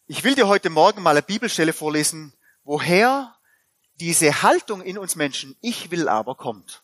ich 0.08 0.24
will 0.24 0.34
dir 0.34 0.48
heute 0.48 0.70
Morgen 0.70 1.02
mal 1.02 1.12
eine 1.12 1.22
Bibelstelle 1.22 1.72
vorlesen, 1.72 2.32
woher 2.64 3.32
diese 4.00 4.42
Haltung 4.42 4.82
in 4.82 4.98
uns 4.98 5.14
Menschen, 5.14 5.56
ich 5.60 5.92
will 5.92 6.08
aber, 6.08 6.34
kommt. 6.34 6.82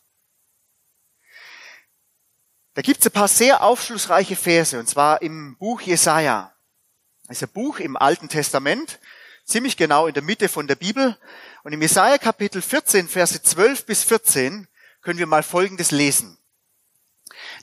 Da 2.73 2.81
gibt 2.81 3.01
es 3.01 3.07
ein 3.07 3.11
paar 3.11 3.27
sehr 3.27 3.63
aufschlussreiche 3.63 4.37
Verse, 4.37 4.79
und 4.79 4.87
zwar 4.87 5.21
im 5.21 5.57
Buch 5.57 5.81
Jesaja. 5.81 6.55
Das 7.27 7.41
ist 7.41 7.43
ein 7.43 7.51
Buch 7.51 7.79
im 7.79 7.97
Alten 7.97 8.29
Testament, 8.29 9.01
ziemlich 9.43 9.75
genau 9.75 10.07
in 10.07 10.13
der 10.13 10.23
Mitte 10.23 10.47
von 10.47 10.67
der 10.67 10.75
Bibel. 10.75 11.17
Und 11.63 11.73
im 11.73 11.81
Jesaja 11.81 12.17
Kapitel 12.17 12.61
14, 12.61 13.09
Verse 13.09 13.43
12 13.43 13.85
bis 13.85 14.05
14 14.05 14.69
können 15.01 15.19
wir 15.19 15.27
mal 15.27 15.43
Folgendes 15.43 15.91
lesen. 15.91 16.37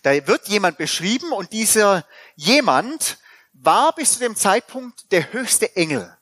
Da 0.02 0.26
wird 0.26 0.48
jemand 0.48 0.78
beschrieben 0.78 1.32
und 1.32 1.52
dieser 1.52 2.06
jemand 2.36 3.18
war 3.52 3.94
bis 3.94 4.14
zu 4.14 4.18
dem 4.20 4.36
Zeitpunkt 4.36 5.12
der 5.12 5.32
höchste 5.32 5.76
Engel. 5.76 6.16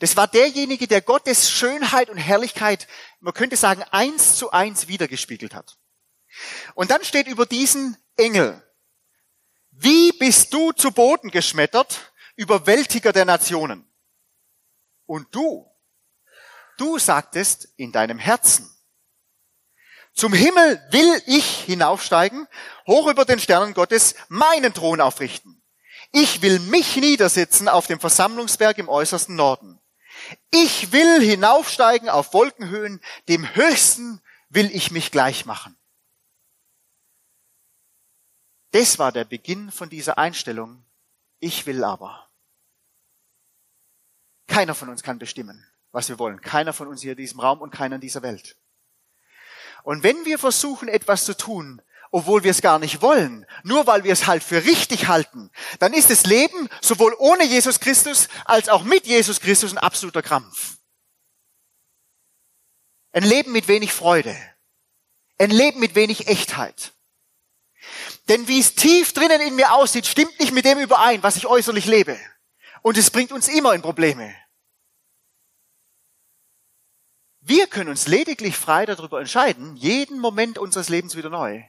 Das 0.00 0.16
war 0.16 0.28
derjenige, 0.28 0.86
der 0.86 1.00
Gottes 1.00 1.50
Schönheit 1.50 2.10
und 2.10 2.18
Herrlichkeit, 2.18 2.86
man 3.20 3.34
könnte 3.34 3.56
sagen, 3.56 3.82
eins 3.90 4.36
zu 4.36 4.50
eins 4.50 4.86
wiedergespiegelt 4.86 5.54
hat. 5.54 5.78
Und 6.74 6.90
dann 6.90 7.04
steht 7.04 7.26
über 7.26 7.46
diesen 7.46 7.96
Engel, 8.16 8.62
wie 9.70 10.12
bist 10.12 10.52
du 10.52 10.72
zu 10.72 10.92
Boden 10.92 11.30
geschmettert, 11.30 12.12
Überwältiger 12.36 13.12
der 13.12 13.24
Nationen? 13.24 13.88
Und 15.06 15.34
du, 15.34 15.66
du 16.76 16.98
sagtest 16.98 17.68
in 17.76 17.92
deinem 17.92 18.18
Herzen, 18.18 18.70
zum 20.18 20.32
Himmel 20.32 20.82
will 20.90 21.22
ich 21.26 21.60
hinaufsteigen, 21.60 22.48
hoch 22.88 23.06
über 23.06 23.24
den 23.24 23.38
Sternen 23.38 23.72
Gottes 23.72 24.16
meinen 24.28 24.74
Thron 24.74 25.00
aufrichten. 25.00 25.62
Ich 26.10 26.42
will 26.42 26.58
mich 26.58 26.96
niedersetzen 26.96 27.68
auf 27.68 27.86
dem 27.86 28.00
Versammlungsberg 28.00 28.78
im 28.78 28.88
äußersten 28.88 29.36
Norden. 29.36 29.80
Ich 30.50 30.90
will 30.90 31.20
hinaufsteigen 31.20 32.08
auf 32.08 32.34
Wolkenhöhen, 32.34 33.00
dem 33.28 33.54
Höchsten 33.54 34.20
will 34.48 34.68
ich 34.74 34.90
mich 34.90 35.12
gleich 35.12 35.46
machen. 35.46 35.78
Das 38.72 38.98
war 38.98 39.12
der 39.12 39.24
Beginn 39.24 39.70
von 39.70 39.88
dieser 39.88 40.18
Einstellung. 40.18 40.84
Ich 41.38 41.64
will 41.66 41.84
aber. 41.84 42.28
Keiner 44.48 44.74
von 44.74 44.88
uns 44.88 45.04
kann 45.04 45.20
bestimmen, 45.20 45.64
was 45.92 46.08
wir 46.08 46.18
wollen. 46.18 46.40
Keiner 46.40 46.72
von 46.72 46.88
uns 46.88 47.02
hier 47.02 47.12
in 47.12 47.18
diesem 47.18 47.38
Raum 47.38 47.60
und 47.60 47.70
keiner 47.70 47.94
in 47.94 48.00
dieser 48.00 48.22
Welt. 48.22 48.56
Und 49.88 50.02
wenn 50.02 50.26
wir 50.26 50.38
versuchen, 50.38 50.86
etwas 50.86 51.24
zu 51.24 51.34
tun, 51.34 51.80
obwohl 52.10 52.44
wir 52.44 52.50
es 52.50 52.60
gar 52.60 52.78
nicht 52.78 53.00
wollen, 53.00 53.46
nur 53.62 53.86
weil 53.86 54.04
wir 54.04 54.12
es 54.12 54.26
halt 54.26 54.44
für 54.44 54.66
richtig 54.66 55.08
halten, 55.08 55.50
dann 55.78 55.94
ist 55.94 56.10
das 56.10 56.26
Leben 56.26 56.68
sowohl 56.82 57.16
ohne 57.18 57.44
Jesus 57.44 57.80
Christus 57.80 58.28
als 58.44 58.68
auch 58.68 58.82
mit 58.82 59.06
Jesus 59.06 59.40
Christus 59.40 59.72
ein 59.72 59.78
absoluter 59.78 60.20
Krampf. 60.20 60.76
Ein 63.12 63.22
Leben 63.22 63.50
mit 63.50 63.66
wenig 63.66 63.94
Freude. 63.94 64.36
Ein 65.38 65.52
Leben 65.52 65.80
mit 65.80 65.94
wenig 65.94 66.28
Echtheit. 66.28 66.92
Denn 68.28 68.46
wie 68.46 68.60
es 68.60 68.74
tief 68.74 69.14
drinnen 69.14 69.40
in 69.40 69.56
mir 69.56 69.72
aussieht, 69.72 70.06
stimmt 70.06 70.38
nicht 70.38 70.52
mit 70.52 70.66
dem 70.66 70.78
überein, 70.80 71.22
was 71.22 71.36
ich 71.36 71.46
äußerlich 71.46 71.86
lebe. 71.86 72.20
Und 72.82 72.98
es 72.98 73.08
bringt 73.08 73.32
uns 73.32 73.48
immer 73.48 73.72
in 73.72 73.80
Probleme. 73.80 74.36
Wir 77.48 77.66
können 77.66 77.88
uns 77.88 78.06
lediglich 78.06 78.58
frei 78.58 78.84
darüber 78.84 79.20
entscheiden, 79.20 79.74
jeden 79.74 80.20
Moment 80.20 80.58
unseres 80.58 80.90
Lebens 80.90 81.16
wieder 81.16 81.30
neu, 81.30 81.64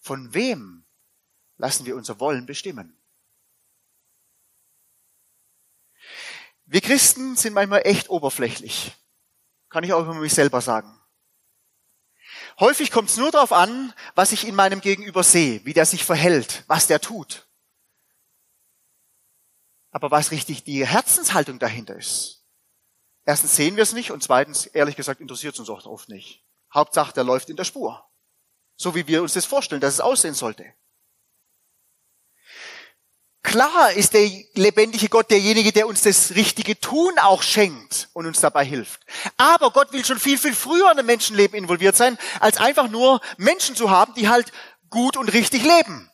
von 0.00 0.34
wem 0.34 0.84
lassen 1.58 1.86
wir 1.86 1.94
unser 1.94 2.18
Wollen 2.18 2.44
bestimmen? 2.44 3.00
Wir 6.64 6.80
Christen 6.80 7.36
sind 7.36 7.52
manchmal 7.52 7.82
echt 7.84 8.10
oberflächlich. 8.10 8.90
Kann 9.68 9.84
ich 9.84 9.92
auch 9.92 10.02
über 10.02 10.14
mich 10.14 10.34
selber 10.34 10.60
sagen. 10.60 11.00
Häufig 12.58 12.90
kommt 12.90 13.10
es 13.10 13.16
nur 13.16 13.30
darauf 13.30 13.52
an, 13.52 13.94
was 14.16 14.32
ich 14.32 14.44
in 14.44 14.56
meinem 14.56 14.80
Gegenüber 14.80 15.22
sehe, 15.22 15.64
wie 15.64 15.72
der 15.72 15.86
sich 15.86 16.04
verhält, 16.04 16.64
was 16.66 16.88
der 16.88 17.00
tut. 17.00 17.48
Aber 19.92 20.10
was 20.10 20.32
richtig 20.32 20.64
die 20.64 20.84
Herzenshaltung 20.84 21.60
dahinter 21.60 21.94
ist. 21.94 22.43
Erstens 23.24 23.56
sehen 23.56 23.76
wir 23.76 23.82
es 23.82 23.92
nicht 23.92 24.10
und 24.10 24.22
zweitens, 24.22 24.66
ehrlich 24.66 24.96
gesagt, 24.96 25.20
interessiert 25.20 25.54
es 25.54 25.60
uns 25.60 25.70
auch 25.70 25.84
oft 25.86 26.08
nicht. 26.08 26.44
Hauptsache, 26.72 27.12
der 27.14 27.24
läuft 27.24 27.48
in 27.48 27.56
der 27.56 27.64
Spur. 27.64 28.04
So 28.76 28.94
wie 28.94 29.06
wir 29.06 29.22
uns 29.22 29.34
das 29.34 29.46
vorstellen, 29.46 29.80
dass 29.80 29.94
es 29.94 30.00
aussehen 30.00 30.34
sollte. 30.34 30.74
Klar 33.42 33.92
ist 33.92 34.14
der 34.14 34.28
lebendige 34.54 35.08
Gott 35.08 35.30
derjenige, 35.30 35.70
der 35.70 35.86
uns 35.86 36.02
das 36.02 36.34
richtige 36.34 36.80
Tun 36.80 37.18
auch 37.18 37.42
schenkt 37.42 38.08
und 38.14 38.26
uns 38.26 38.40
dabei 38.40 38.64
hilft. 38.64 39.02
Aber 39.36 39.70
Gott 39.70 39.92
will 39.92 40.04
schon 40.04 40.18
viel, 40.18 40.38
viel 40.38 40.54
früher 40.54 40.90
in 40.90 40.96
dem 40.96 41.06
Menschenleben 41.06 41.56
involviert 41.56 41.94
sein, 41.94 42.18
als 42.40 42.56
einfach 42.56 42.88
nur 42.88 43.20
Menschen 43.36 43.76
zu 43.76 43.90
haben, 43.90 44.14
die 44.14 44.28
halt 44.28 44.50
gut 44.88 45.16
und 45.16 45.32
richtig 45.32 45.62
leben. 45.62 46.10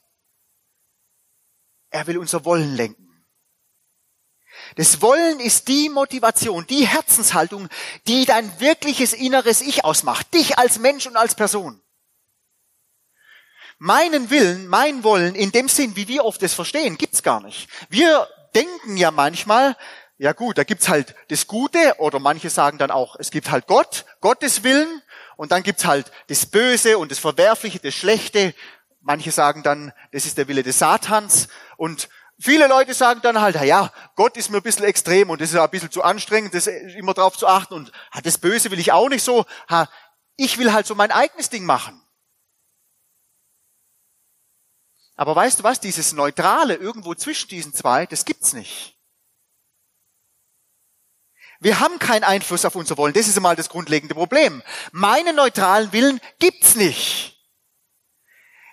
Er 1.91 2.07
will 2.09 2.19
unser 2.19 2.45
Wollen 2.45 2.75
lenken. 2.75 3.10
Das 4.77 5.03
Wollen 5.03 5.41
ist 5.41 5.69
die 5.69 5.89
Motivation, 5.89 6.67
die 6.67 6.87
Herzenshaltung, 6.87 7.69
die 8.07 8.25
dein 8.25 8.61
wirkliches 8.61 9.13
inneres 9.13 9.61
Ich 9.61 9.85
ausmacht. 9.85 10.33
Dich 10.35 10.59
als 10.59 10.79
Mensch 10.79 11.07
und 11.07 11.17
als 11.17 11.35
Person 11.35 11.81
meinen 13.81 14.29
Willen, 14.29 14.69
mein 14.69 15.03
Wollen 15.03 15.35
in 15.35 15.53
dem 15.53 15.69
Sinn, 15.69 15.97
wie 15.97 16.07
wir 16.07 16.25
oft 16.25 16.43
das 16.43 16.53
verstehen, 16.53 16.99
gibt's 16.99 17.23
gar 17.23 17.41
nicht. 17.41 17.67
Wir 17.89 18.29
denken 18.55 18.99
ja 18.99 19.11
manchmal, 19.11 19.75
ja 20.19 20.33
gut, 20.33 20.59
da 20.59 20.65
gibt's 20.65 20.91
halt 20.91 21.15
das 21.29 21.47
Gute 21.47 21.95
oder 21.99 22.19
manche 22.19 22.51
sagen 22.51 22.77
dann 22.77 22.91
auch, 22.91 23.17
es 23.19 23.31
gibt 23.31 23.51
halt 23.51 23.67
Gott, 23.67 24.05
Gottes 24.21 24.63
Willen 24.65 25.03
und 25.37 25.51
dann 25.51 25.63
gibt's 25.63 25.87
halt 25.87 26.13
das 26.29 26.45
Böse 26.45 26.99
und 26.99 27.11
das 27.11 27.19
Verwerfliche, 27.19 27.79
das 27.79 27.95
Schlechte. 27.95 28.55
Manche 29.01 29.31
sagen 29.31 29.63
dann, 29.63 29.95
das 30.13 30.27
ist 30.27 30.37
der 30.37 30.47
Wille 30.47 30.63
des 30.63 30.79
Satans 30.79 31.49
und 31.79 32.11
viele 32.41 32.67
Leute 32.67 32.95
sagen 32.95 33.21
dann 33.23 33.41
halt, 33.41 33.57
ja, 33.63 33.93
Gott 34.17 34.37
ist 34.37 34.51
mir 34.51 34.57
ein 34.57 34.63
bisschen 34.63 34.85
extrem 34.85 35.31
und 35.31 35.41
das 35.41 35.51
ist 35.53 35.59
ein 35.59 35.71
bisschen 35.71 35.91
zu 35.91 36.03
anstrengend, 36.03 36.55
das 36.55 36.67
immer 36.67 37.15
drauf 37.15 37.37
zu 37.37 37.47
achten 37.47 37.75
und 37.75 37.93
das 38.25 38.39
Böse 38.39 38.71
will 38.71 38.81
ich 38.81 38.93
auch 38.93 39.09
nicht 39.09 39.23
so. 39.23 39.45
Ich 40.37 40.59
will 40.59 40.73
halt 40.73 40.87
so 40.87 40.95
mein 40.95 41.13
eigenes 41.13 41.51
Ding 41.51 41.65
machen. 41.65 42.01
Aber 45.17 45.37
weißt 45.37 45.59
du 45.59 45.65
was? 45.65 45.81
Dieses 45.81 46.15
Neutrale 46.15 46.75
irgendwo 46.75 47.15
zwischen 47.15 47.49
diesen 47.51 47.75
zwei, 47.75 48.07
das 48.07 48.25
gibt's 48.25 48.55
nicht. 48.55 48.97
Wir 51.63 51.79
haben 51.79 51.99
keinen 51.99 52.25
Einfluss 52.25 52.65
auf 52.65 52.75
unser 52.75 52.97
Wollen. 52.97 53.13
Das 53.13 53.29
ist 53.29 53.37
einmal 53.37 53.55
das 53.55 53.69
grundlegende 53.69 54.15
Problem. 54.15 54.63
Meinen 54.93 55.37
neutralen 55.37 55.93
Willen 55.93 56.21
gibt's 56.39 56.75
nicht. 56.75 57.39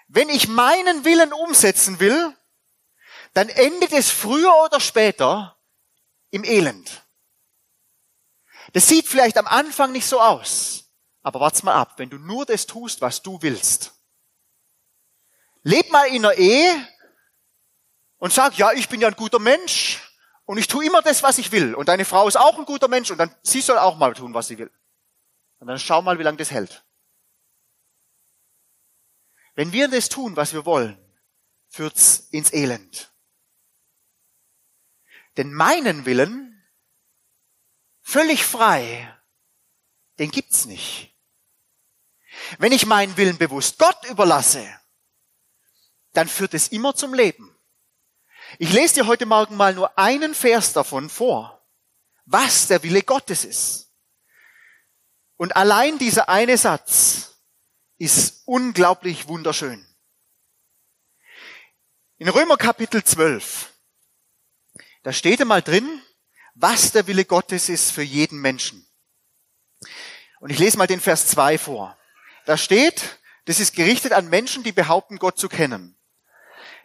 Wenn 0.07 0.29
ich 0.29 0.47
meinen 0.47 1.03
Willen 1.03 1.33
umsetzen 1.33 1.99
will, 1.99 2.33
dann 3.37 3.49
endet 3.49 3.93
es 3.93 4.09
früher 4.09 4.53
oder 4.63 4.79
später 4.79 5.59
im 6.31 6.43
Elend. 6.43 7.05
Das 8.73 8.87
sieht 8.87 9.07
vielleicht 9.07 9.37
am 9.37 9.47
Anfang 9.47 9.91
nicht 9.91 10.07
so 10.07 10.19
aus. 10.19 10.91
Aber 11.21 11.39
warte 11.39 11.63
mal 11.63 11.75
ab, 11.75 11.93
wenn 11.97 12.09
du 12.09 12.17
nur 12.17 12.45
das 12.45 12.65
tust, 12.65 13.01
was 13.01 13.21
du 13.21 13.41
willst, 13.41 13.93
Leb 15.67 15.91
mal 15.91 16.07
in 16.07 16.25
einer 16.25 16.33
Ehe 16.35 16.87
und 18.19 18.31
sag, 18.31 18.57
ja, 18.57 18.71
ich 18.71 18.87
bin 18.87 19.01
ja 19.01 19.09
ein 19.09 19.15
guter 19.15 19.37
Mensch 19.39 19.99
und 20.45 20.57
ich 20.57 20.67
tue 20.67 20.85
immer 20.85 21.01
das, 21.01 21.23
was 21.23 21.37
ich 21.39 21.51
will. 21.51 21.75
Und 21.75 21.89
deine 21.89 22.05
Frau 22.05 22.25
ist 22.27 22.37
auch 22.37 22.57
ein 22.57 22.63
guter 22.63 22.87
Mensch 22.87 23.11
und 23.11 23.17
dann 23.17 23.35
sie 23.43 23.59
soll 23.59 23.77
auch 23.77 23.97
mal 23.97 24.13
tun, 24.13 24.33
was 24.33 24.47
sie 24.47 24.57
will. 24.57 24.71
Und 25.59 25.67
dann 25.67 25.77
schau 25.77 26.01
mal, 26.01 26.19
wie 26.19 26.23
lange 26.23 26.37
das 26.37 26.51
hält. 26.51 26.85
Wenn 29.55 29.73
wir 29.73 29.89
das 29.89 30.07
tun, 30.07 30.37
was 30.37 30.53
wir 30.53 30.65
wollen, 30.65 30.97
führt's 31.67 32.29
ins 32.31 32.53
Elend. 32.53 33.11
Denn 35.37 35.53
meinen 35.53 36.05
Willen, 36.05 36.67
völlig 38.01 38.43
frei, 38.43 39.15
den 40.17 40.31
gibt's 40.31 40.65
nicht. 40.65 41.15
Wenn 42.57 42.71
ich 42.71 42.85
meinen 42.85 43.15
Willen 43.17 43.37
bewusst 43.37 43.77
Gott 43.77 44.05
überlasse, 44.09 44.67
dann 46.13 46.27
führt 46.27 46.55
es 46.55 46.69
immer 46.69 46.95
zum 46.95 47.13
Leben. 47.13 47.55
Ich 48.57 48.71
lese 48.71 48.95
dir 48.95 49.07
heute 49.07 49.25
Morgen 49.25 49.55
mal 49.55 49.75
nur 49.75 49.97
einen 49.97 50.33
Vers 50.33 50.73
davon 50.73 51.09
vor, 51.09 51.67
was 52.25 52.67
der 52.67 52.81
Wille 52.81 53.03
Gottes 53.03 53.45
ist. 53.45 53.93
Und 55.35 55.55
allein 55.55 55.99
dieser 55.99 56.29
eine 56.29 56.57
Satz 56.57 57.35
ist 57.97 58.43
unglaublich 58.45 59.27
wunderschön. 59.27 59.85
In 62.17 62.29
Römer 62.29 62.57
Kapitel 62.57 63.03
12, 63.03 63.71
da 65.03 65.13
steht 65.13 65.41
einmal 65.41 65.61
drin, 65.61 66.01
was 66.55 66.91
der 66.91 67.07
Wille 67.07 67.25
Gottes 67.25 67.69
ist 67.69 67.91
für 67.91 68.01
jeden 68.01 68.39
Menschen. 68.39 68.87
Und 70.39 70.49
ich 70.49 70.59
lese 70.59 70.77
mal 70.77 70.87
den 70.87 71.01
Vers 71.01 71.27
2 71.27 71.57
vor. 71.57 71.97
Da 72.45 72.57
steht, 72.57 73.19
das 73.45 73.59
ist 73.59 73.75
gerichtet 73.75 74.13
an 74.13 74.29
Menschen, 74.29 74.63
die 74.63 74.71
behaupten, 74.71 75.17
Gott 75.17 75.37
zu 75.37 75.49
kennen. 75.49 75.97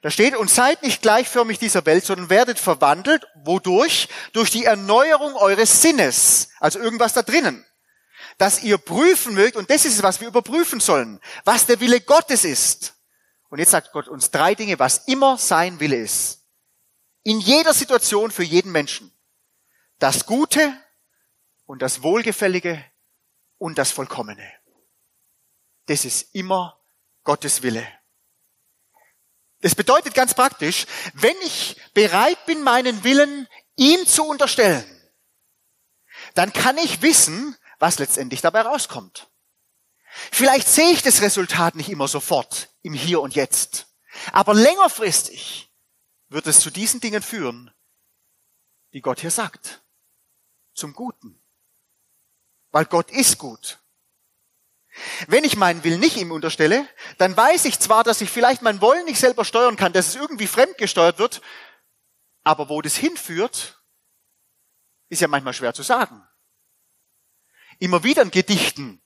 Da 0.02 0.10
steht, 0.10 0.36
und 0.36 0.50
seid 0.50 0.82
nicht 0.82 1.00
gleichförmig 1.00 1.60
dieser 1.60 1.86
Welt, 1.86 2.04
sondern 2.04 2.28
werdet 2.28 2.58
verwandelt. 2.58 3.24
Wodurch? 3.44 4.08
Durch 4.32 4.50
die 4.50 4.64
Erneuerung 4.64 5.36
eures 5.36 5.80
Sinnes. 5.80 6.48
Also 6.58 6.80
irgendwas 6.80 7.12
da 7.12 7.22
drinnen. 7.22 7.64
Dass 8.36 8.64
ihr 8.64 8.78
prüfen 8.78 9.34
mögt, 9.34 9.56
und 9.56 9.70
das 9.70 9.84
ist 9.84 9.94
es, 9.94 10.02
was 10.02 10.20
wir 10.20 10.28
überprüfen 10.28 10.80
sollen, 10.80 11.20
was 11.44 11.66
der 11.66 11.78
Wille 11.80 12.00
Gottes 12.00 12.44
ist. 12.44 12.94
Und 13.48 13.60
jetzt 13.60 13.70
sagt 13.70 13.92
Gott 13.92 14.08
uns 14.08 14.30
drei 14.30 14.54
Dinge, 14.54 14.78
was 14.78 15.06
immer 15.06 15.38
sein 15.38 15.78
Wille 15.78 15.96
ist. 15.96 16.41
In 17.24 17.40
jeder 17.40 17.72
Situation 17.74 18.30
für 18.30 18.42
jeden 18.42 18.72
Menschen. 18.72 19.12
Das 19.98 20.26
Gute 20.26 20.76
und 21.66 21.82
das 21.82 22.02
Wohlgefällige 22.02 22.84
und 23.58 23.78
das 23.78 23.92
Vollkommene. 23.92 24.52
Das 25.86 26.04
ist 26.04 26.34
immer 26.34 26.80
Gottes 27.24 27.62
Wille. 27.62 27.86
Das 29.60 29.76
bedeutet 29.76 30.14
ganz 30.14 30.34
praktisch, 30.34 30.86
wenn 31.14 31.36
ich 31.44 31.76
bereit 31.94 32.44
bin, 32.46 32.62
meinen 32.62 33.04
Willen 33.04 33.48
ihm 33.76 34.04
zu 34.06 34.24
unterstellen, 34.24 34.84
dann 36.34 36.52
kann 36.52 36.76
ich 36.78 37.02
wissen, 37.02 37.56
was 37.78 37.98
letztendlich 37.98 38.40
dabei 38.40 38.62
rauskommt. 38.62 39.30
Vielleicht 40.30 40.68
sehe 40.68 40.90
ich 40.90 41.02
das 41.02 41.22
Resultat 41.22 41.74
nicht 41.74 41.88
immer 41.88 42.08
sofort 42.08 42.70
im 42.82 42.92
Hier 42.92 43.20
und 43.20 43.34
Jetzt, 43.34 43.86
aber 44.32 44.54
längerfristig 44.54 45.71
wird 46.32 46.46
es 46.46 46.60
zu 46.60 46.70
diesen 46.70 47.00
Dingen 47.00 47.22
führen, 47.22 47.70
die 48.92 49.00
Gott 49.00 49.20
hier 49.20 49.30
sagt. 49.30 49.82
Zum 50.74 50.94
Guten. 50.94 51.42
Weil 52.70 52.86
Gott 52.86 53.10
ist 53.10 53.38
gut. 53.38 53.78
Wenn 55.26 55.44
ich 55.44 55.56
meinen 55.56 55.84
Willen 55.84 56.00
nicht 56.00 56.16
ihm 56.16 56.32
unterstelle, 56.32 56.86
dann 57.18 57.36
weiß 57.36 57.64
ich 57.64 57.78
zwar, 57.78 58.04
dass 58.04 58.20
ich 58.20 58.30
vielleicht 58.30 58.62
mein 58.62 58.80
Wollen 58.80 59.04
nicht 59.06 59.18
selber 59.18 59.44
steuern 59.44 59.76
kann, 59.76 59.92
dass 59.92 60.08
es 60.08 60.16
irgendwie 60.16 60.46
fremdgesteuert 60.46 61.18
wird, 61.18 61.40
aber 62.42 62.68
wo 62.68 62.82
das 62.82 62.96
hinführt, 62.96 63.82
ist 65.08 65.20
ja 65.20 65.28
manchmal 65.28 65.54
schwer 65.54 65.74
zu 65.74 65.82
sagen. 65.82 66.26
Immer 67.78 68.04
wieder 68.04 68.22
in 68.22 68.30
Gedichten 68.30 69.02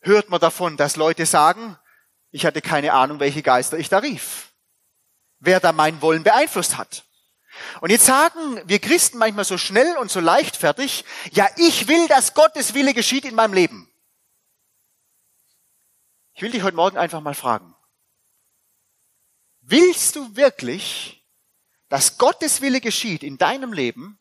hört 0.00 0.28
man 0.28 0.40
davon, 0.40 0.76
dass 0.76 0.96
Leute 0.96 1.26
sagen, 1.26 1.78
ich 2.30 2.46
hatte 2.46 2.62
keine 2.62 2.92
Ahnung, 2.92 3.20
welche 3.20 3.42
Geister 3.42 3.78
ich 3.78 3.88
da 3.88 3.98
rief. 3.98 4.51
Wer 5.44 5.58
da 5.58 5.72
mein 5.72 6.00
Wollen 6.00 6.22
beeinflusst 6.22 6.78
hat. 6.78 7.04
Und 7.80 7.90
jetzt 7.90 8.06
sagen 8.06 8.62
wir 8.64 8.78
Christen 8.78 9.18
manchmal 9.18 9.44
so 9.44 9.58
schnell 9.58 9.96
und 9.96 10.08
so 10.08 10.20
leichtfertig, 10.20 11.04
ja, 11.32 11.48
ich 11.56 11.88
will, 11.88 12.06
dass 12.06 12.34
Gottes 12.34 12.74
Wille 12.74 12.94
geschieht 12.94 13.24
in 13.24 13.34
meinem 13.34 13.52
Leben. 13.52 13.92
Ich 16.34 16.42
will 16.42 16.52
dich 16.52 16.62
heute 16.62 16.76
Morgen 16.76 16.96
einfach 16.96 17.20
mal 17.20 17.34
fragen. 17.34 17.74
Willst 19.62 20.14
du 20.14 20.36
wirklich, 20.36 21.28
dass 21.88 22.18
Gottes 22.18 22.60
Wille 22.60 22.80
geschieht 22.80 23.24
in 23.24 23.36
deinem 23.36 23.72
Leben, 23.72 24.20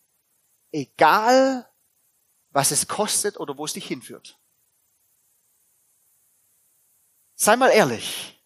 egal 0.72 1.72
was 2.50 2.72
es 2.72 2.88
kostet 2.88 3.40
oder 3.40 3.60
wo 3.60 3.66
es 3.66 3.74
dich 3.74 3.86
hinführt? 3.86 4.40
Sei 7.36 7.56
mal 7.56 7.70
ehrlich. 7.70 8.41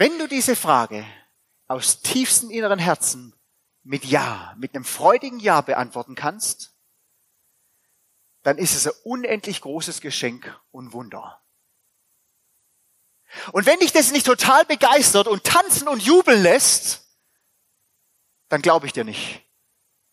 Wenn 0.00 0.18
du 0.18 0.26
diese 0.26 0.56
Frage 0.56 1.04
aus 1.66 2.00
tiefstem 2.00 2.48
inneren 2.48 2.78
Herzen 2.78 3.38
mit 3.82 4.06
Ja, 4.06 4.54
mit 4.56 4.74
einem 4.74 4.86
freudigen 4.86 5.38
Ja 5.38 5.60
beantworten 5.60 6.14
kannst, 6.14 6.74
dann 8.42 8.56
ist 8.56 8.74
es 8.74 8.86
ein 8.86 8.94
unendlich 9.04 9.60
großes 9.60 10.00
Geschenk 10.00 10.58
und 10.70 10.94
Wunder. 10.94 11.42
Und 13.52 13.66
wenn 13.66 13.78
dich 13.80 13.92
das 13.92 14.10
nicht 14.10 14.24
total 14.24 14.64
begeistert 14.64 15.26
und 15.26 15.44
tanzen 15.44 15.86
und 15.86 16.02
jubeln 16.02 16.42
lässt, 16.42 17.06
dann 18.48 18.62
glaube 18.62 18.86
ich 18.86 18.94
dir 18.94 19.04
nicht. 19.04 19.42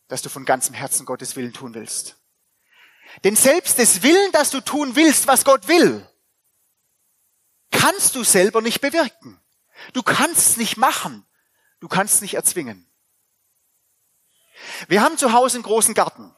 dass 0.08 0.20
du 0.20 0.28
von 0.28 0.44
ganzem 0.44 0.74
Herzen 0.74 1.06
Gottes 1.06 1.34
Willen 1.34 1.54
tun 1.54 1.72
willst. 1.72 2.16
Denn 3.24 3.36
selbst 3.36 3.78
des 3.78 4.02
Willen, 4.02 4.32
dass 4.32 4.50
du 4.50 4.60
tun 4.60 4.96
willst, 4.96 5.26
was 5.26 5.46
Gott 5.46 5.66
will, 5.66 6.06
kannst 7.70 8.14
du 8.14 8.22
selber 8.22 8.60
nicht 8.60 8.82
bewirken. 8.82 9.37
Du 9.92 10.02
kannst 10.02 10.50
es 10.50 10.56
nicht 10.56 10.76
machen. 10.76 11.26
Du 11.80 11.88
kannst 11.88 12.22
nicht 12.22 12.34
erzwingen. 12.34 12.86
Wir 14.88 15.02
haben 15.02 15.18
zu 15.18 15.32
Hause 15.32 15.56
einen 15.56 15.64
großen 15.64 15.94
Garten. 15.94 16.34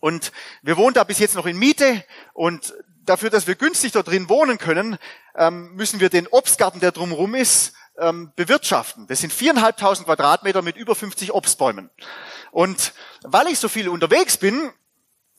Und 0.00 0.32
wir 0.62 0.76
wohnen 0.76 0.94
da 0.94 1.04
bis 1.04 1.18
jetzt 1.18 1.34
noch 1.34 1.46
in 1.46 1.58
Miete. 1.58 2.04
Und 2.32 2.74
dafür, 3.04 3.30
dass 3.30 3.46
wir 3.46 3.54
günstig 3.54 3.92
dort 3.92 4.08
drin 4.08 4.28
wohnen 4.28 4.58
können, 4.58 4.98
ähm, 5.36 5.74
müssen 5.74 6.00
wir 6.00 6.08
den 6.08 6.26
Obstgarten, 6.28 6.80
der 6.80 6.92
drumherum 6.92 7.34
ist, 7.34 7.72
ähm, 7.98 8.32
bewirtschaften. 8.36 9.06
Das 9.06 9.20
sind 9.20 9.32
viereinhalbtausend 9.32 10.06
Quadratmeter 10.06 10.62
mit 10.62 10.76
über 10.76 10.94
50 10.94 11.32
Obstbäumen. 11.32 11.90
Und 12.50 12.94
weil 13.22 13.48
ich 13.48 13.58
so 13.58 13.68
viel 13.68 13.88
unterwegs 13.88 14.36
bin, 14.36 14.72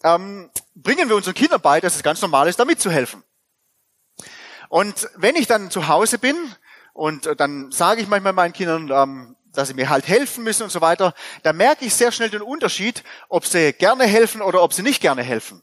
ähm, 0.04 0.50
bringen 0.76 1.10
wir 1.10 1.16
unseren 1.16 1.34
Kindern 1.34 1.62
bei, 1.62 1.80
dass 1.80 1.96
es 1.96 2.04
ganz 2.04 2.22
normal 2.22 2.48
ist, 2.48 2.60
da 2.60 2.66
mitzuhelfen. 2.66 3.24
Und 4.70 5.10
wenn 5.16 5.36
ich 5.36 5.48
dann 5.48 5.72
zu 5.72 5.88
Hause 5.88 6.18
bin 6.18 6.36
und 6.94 7.26
äh, 7.26 7.36
dann 7.36 7.72
sage 7.72 8.02
ich 8.02 8.08
manchmal 8.08 8.34
meinen 8.34 8.54
Kindern, 8.54 8.90
ähm, 8.92 9.36
dass 9.52 9.68
sie 9.68 9.74
mir 9.74 9.90
halt 9.90 10.08
helfen 10.08 10.44
müssen 10.44 10.64
und 10.64 10.72
so 10.72 10.82
weiter, 10.82 11.14
da 11.44 11.54
merke 11.54 11.86
ich 11.86 11.94
sehr 11.94 12.12
schnell 12.12 12.30
den 12.30 12.42
Unterschied, 12.42 13.04
ob 13.30 13.46
sie 13.46 13.74
gerne 13.74 14.06
helfen 14.06 14.42
oder 14.42 14.64
ob 14.64 14.74
sie 14.74 14.82
nicht 14.82 15.02
gerne 15.02 15.22
helfen. 15.22 15.62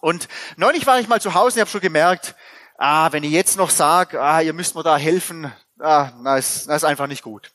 Und 0.00 0.28
neulich 0.56 0.86
war 0.86 1.00
ich 1.00 1.08
mal 1.08 1.20
zu 1.20 1.34
Hause 1.34 1.56
und 1.56 1.60
habe 1.62 1.70
schon 1.70 1.80
gemerkt, 1.80 2.34
ah, 2.76 3.10
wenn 3.12 3.24
ich 3.24 3.30
jetzt 3.30 3.56
noch 3.56 3.70
sage, 3.70 4.20
ah, 4.20 4.40
ihr 4.40 4.52
müsst 4.52 4.74
mir 4.74 4.82
da 4.82 4.96
helfen, 4.96 5.52
ah, 5.78 6.10
das, 6.24 6.56
ist, 6.56 6.68
das 6.68 6.76
ist 6.78 6.84
einfach 6.84 7.06
nicht 7.06 7.22
gut. 7.22 7.52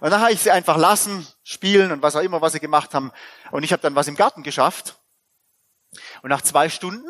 Und 0.00 0.10
dann 0.10 0.20
habe 0.20 0.32
ich 0.32 0.40
sie 0.40 0.50
einfach 0.50 0.76
lassen, 0.76 1.26
spielen 1.42 1.92
und 1.92 2.02
was 2.02 2.16
auch 2.16 2.20
immer, 2.20 2.40
was 2.40 2.52
sie 2.52 2.60
gemacht 2.60 2.94
haben. 2.94 3.12
Und 3.50 3.62
ich 3.62 3.72
habe 3.72 3.82
dann 3.82 3.94
was 3.94 4.08
im 4.08 4.16
Garten 4.16 4.42
geschafft. 4.42 4.96
Und 6.22 6.30
nach 6.30 6.42
zwei 6.42 6.68
Stunden 6.68 7.08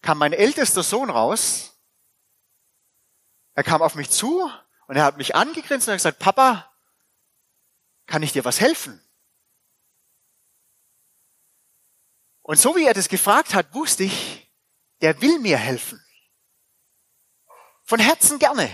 kam 0.00 0.18
mein 0.18 0.32
ältester 0.32 0.82
Sohn 0.82 1.10
raus. 1.10 1.71
Er 3.54 3.62
kam 3.62 3.82
auf 3.82 3.94
mich 3.94 4.10
zu 4.10 4.50
und 4.86 4.96
er 4.96 5.04
hat 5.04 5.16
mich 5.16 5.34
angegrinst 5.34 5.86
und 5.86 5.92
hat 5.92 5.98
gesagt, 5.98 6.18
Papa, 6.18 6.72
kann 8.06 8.22
ich 8.22 8.32
dir 8.32 8.44
was 8.44 8.60
helfen? 8.60 9.00
Und 12.42 12.58
so 12.58 12.74
wie 12.74 12.84
er 12.84 12.94
das 12.94 13.08
gefragt 13.08 13.54
hat, 13.54 13.74
wusste 13.74 14.04
ich, 14.04 14.50
der 15.00 15.20
will 15.20 15.38
mir 15.38 15.56
helfen. 15.56 16.04
Von 17.84 18.00
Herzen 18.00 18.38
gerne. 18.38 18.70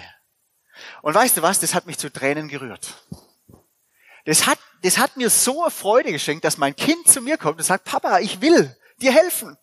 Und 1.02 1.14
weißt 1.14 1.36
du 1.36 1.42
was, 1.42 1.60
das 1.60 1.74
hat 1.74 1.86
mich 1.86 1.98
zu 1.98 2.10
Tränen 2.10 2.48
gerührt. 2.48 2.94
Das 4.24 4.46
hat, 4.46 4.58
das 4.82 4.98
hat 4.98 5.16
mir 5.16 5.30
so 5.30 5.68
Freude 5.70 6.12
geschenkt, 6.12 6.44
dass 6.44 6.58
mein 6.58 6.76
Kind 6.76 7.08
zu 7.08 7.20
mir 7.20 7.38
kommt 7.38 7.58
und 7.58 7.64
sagt, 7.64 7.84
Papa, 7.84 8.20
ich 8.20 8.40
will 8.40 8.76
dir 9.00 9.12
helfen. 9.12 9.56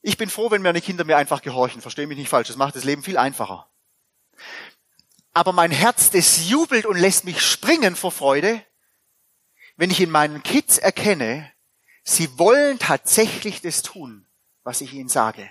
Ich 0.00 0.16
bin 0.16 0.30
froh, 0.30 0.50
wenn 0.50 0.62
meine 0.62 0.80
Kinder 0.80 1.04
mir 1.04 1.16
einfach 1.16 1.42
gehorchen. 1.42 1.80
Verstehe 1.80 2.06
mich 2.06 2.18
nicht 2.18 2.28
falsch. 2.28 2.48
Das 2.48 2.56
macht 2.56 2.76
das 2.76 2.84
Leben 2.84 3.02
viel 3.02 3.18
einfacher. 3.18 3.68
Aber 5.32 5.52
mein 5.52 5.70
Herz, 5.70 6.10
das 6.10 6.48
jubelt 6.48 6.86
und 6.86 6.96
lässt 6.96 7.24
mich 7.24 7.42
springen 7.42 7.96
vor 7.96 8.12
Freude, 8.12 8.64
wenn 9.76 9.90
ich 9.90 10.00
in 10.00 10.10
meinen 10.10 10.42
Kids 10.42 10.78
erkenne, 10.78 11.52
sie 12.02 12.38
wollen 12.38 12.78
tatsächlich 12.78 13.60
das 13.60 13.82
tun, 13.82 14.26
was 14.64 14.80
ich 14.80 14.92
ihnen 14.92 15.08
sage. 15.08 15.48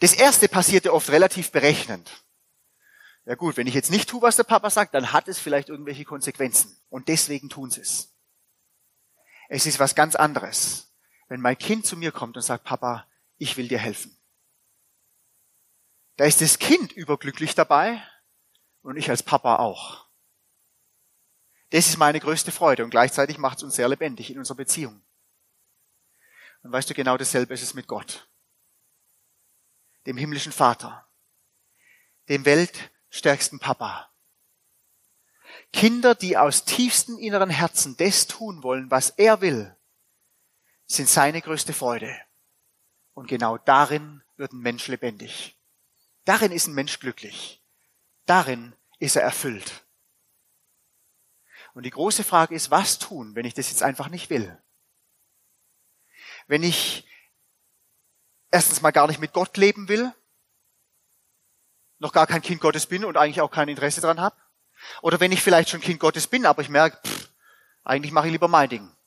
Das 0.00 0.12
erste 0.12 0.48
passierte 0.48 0.92
oft 0.92 1.10
relativ 1.10 1.50
berechnend. 1.50 2.24
Ja 3.24 3.34
gut, 3.34 3.56
wenn 3.56 3.66
ich 3.66 3.74
jetzt 3.74 3.90
nicht 3.90 4.08
tue, 4.08 4.22
was 4.22 4.36
der 4.36 4.44
Papa 4.44 4.70
sagt, 4.70 4.94
dann 4.94 5.12
hat 5.12 5.28
es 5.28 5.38
vielleicht 5.38 5.68
irgendwelche 5.68 6.04
Konsequenzen. 6.04 6.80
Und 6.88 7.08
deswegen 7.08 7.48
tun 7.48 7.70
sie 7.70 7.82
es. 7.82 8.14
Es 9.48 9.66
ist 9.66 9.78
was 9.78 9.94
ganz 9.94 10.14
anderes, 10.14 10.87
wenn 11.28 11.40
mein 11.40 11.58
Kind 11.58 11.86
zu 11.86 11.96
mir 11.96 12.12
kommt 12.12 12.36
und 12.36 12.42
sagt, 12.42 12.64
Papa, 12.64 13.06
ich 13.36 13.56
will 13.56 13.68
dir 13.68 13.78
helfen. 13.78 14.16
Da 16.16 16.24
ist 16.24 16.40
das 16.40 16.58
Kind 16.58 16.92
überglücklich 16.92 17.54
dabei 17.54 18.02
und 18.82 18.96
ich 18.96 19.10
als 19.10 19.22
Papa 19.22 19.56
auch. 19.56 20.06
Das 21.70 21.86
ist 21.86 21.98
meine 21.98 22.18
größte 22.18 22.50
Freude 22.50 22.82
und 22.82 22.90
gleichzeitig 22.90 23.38
macht 23.38 23.58
es 23.58 23.64
uns 23.64 23.76
sehr 23.76 23.88
lebendig 23.88 24.30
in 24.30 24.38
unserer 24.38 24.56
Beziehung. 24.56 25.02
Und 26.62 26.72
weißt 26.72 26.90
du, 26.90 26.94
genau 26.94 27.16
dasselbe 27.16 27.54
ist 27.54 27.62
es 27.62 27.74
mit 27.74 27.86
Gott 27.86 28.28
dem 30.08 30.16
himmlischen 30.16 30.52
Vater, 30.52 31.06
dem 32.30 32.46
weltstärksten 32.46 33.58
Papa. 33.58 34.10
Kinder, 35.70 36.14
die 36.14 36.38
aus 36.38 36.64
tiefstem 36.64 37.18
inneren 37.18 37.50
Herzen 37.50 37.94
das 37.98 38.26
tun 38.26 38.62
wollen, 38.62 38.90
was 38.90 39.10
er 39.10 39.42
will, 39.42 39.76
sind 40.88 41.08
seine 41.08 41.40
größte 41.40 41.72
Freude. 41.72 42.18
Und 43.14 43.28
genau 43.28 43.58
darin 43.58 44.22
wird 44.36 44.52
ein 44.52 44.60
Mensch 44.60 44.88
lebendig. 44.88 45.56
Darin 46.24 46.50
ist 46.50 46.66
ein 46.66 46.74
Mensch 46.74 46.98
glücklich. 46.98 47.62
Darin 48.26 48.74
ist 48.98 49.16
er 49.16 49.22
erfüllt. 49.22 49.84
Und 51.74 51.84
die 51.84 51.90
große 51.90 52.24
Frage 52.24 52.54
ist, 52.54 52.70
was 52.70 52.98
tun, 52.98 53.34
wenn 53.34 53.46
ich 53.46 53.54
das 53.54 53.70
jetzt 53.70 53.82
einfach 53.82 54.08
nicht 54.08 54.30
will? 54.30 54.60
Wenn 56.46 56.62
ich 56.62 57.06
erstens 58.50 58.80
mal 58.80 58.90
gar 58.90 59.06
nicht 59.06 59.20
mit 59.20 59.32
Gott 59.32 59.56
leben 59.56 59.88
will, 59.88 60.12
noch 61.98 62.12
gar 62.12 62.26
kein 62.26 62.42
Kind 62.42 62.60
Gottes 62.60 62.86
bin 62.86 63.04
und 63.04 63.16
eigentlich 63.16 63.40
auch 63.40 63.50
kein 63.50 63.68
Interesse 63.68 64.00
dran 64.00 64.20
habe. 64.20 64.36
Oder 65.02 65.20
wenn 65.20 65.32
ich 65.32 65.42
vielleicht 65.42 65.68
schon 65.68 65.80
Kind 65.80 66.00
Gottes 66.00 66.26
bin, 66.26 66.46
aber 66.46 66.62
ich 66.62 66.68
merke, 66.68 66.98
pff, 67.06 67.30
eigentlich 67.84 68.12
mache 68.12 68.26
ich 68.26 68.32
lieber 68.32 68.48
mein 68.48 68.68
Ding. 68.68 68.97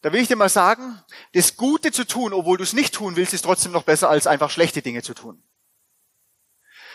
Da 0.00 0.12
will 0.12 0.20
ich 0.20 0.28
dir 0.28 0.36
mal 0.36 0.48
sagen, 0.48 1.02
das 1.32 1.56
Gute 1.56 1.90
zu 1.90 2.06
tun, 2.06 2.32
obwohl 2.32 2.56
du 2.56 2.62
es 2.62 2.72
nicht 2.72 2.94
tun 2.94 3.16
willst, 3.16 3.34
ist 3.34 3.42
trotzdem 3.42 3.72
noch 3.72 3.82
besser, 3.82 4.08
als 4.08 4.26
einfach 4.26 4.50
schlechte 4.50 4.80
Dinge 4.80 5.02
zu 5.02 5.14
tun. 5.14 5.42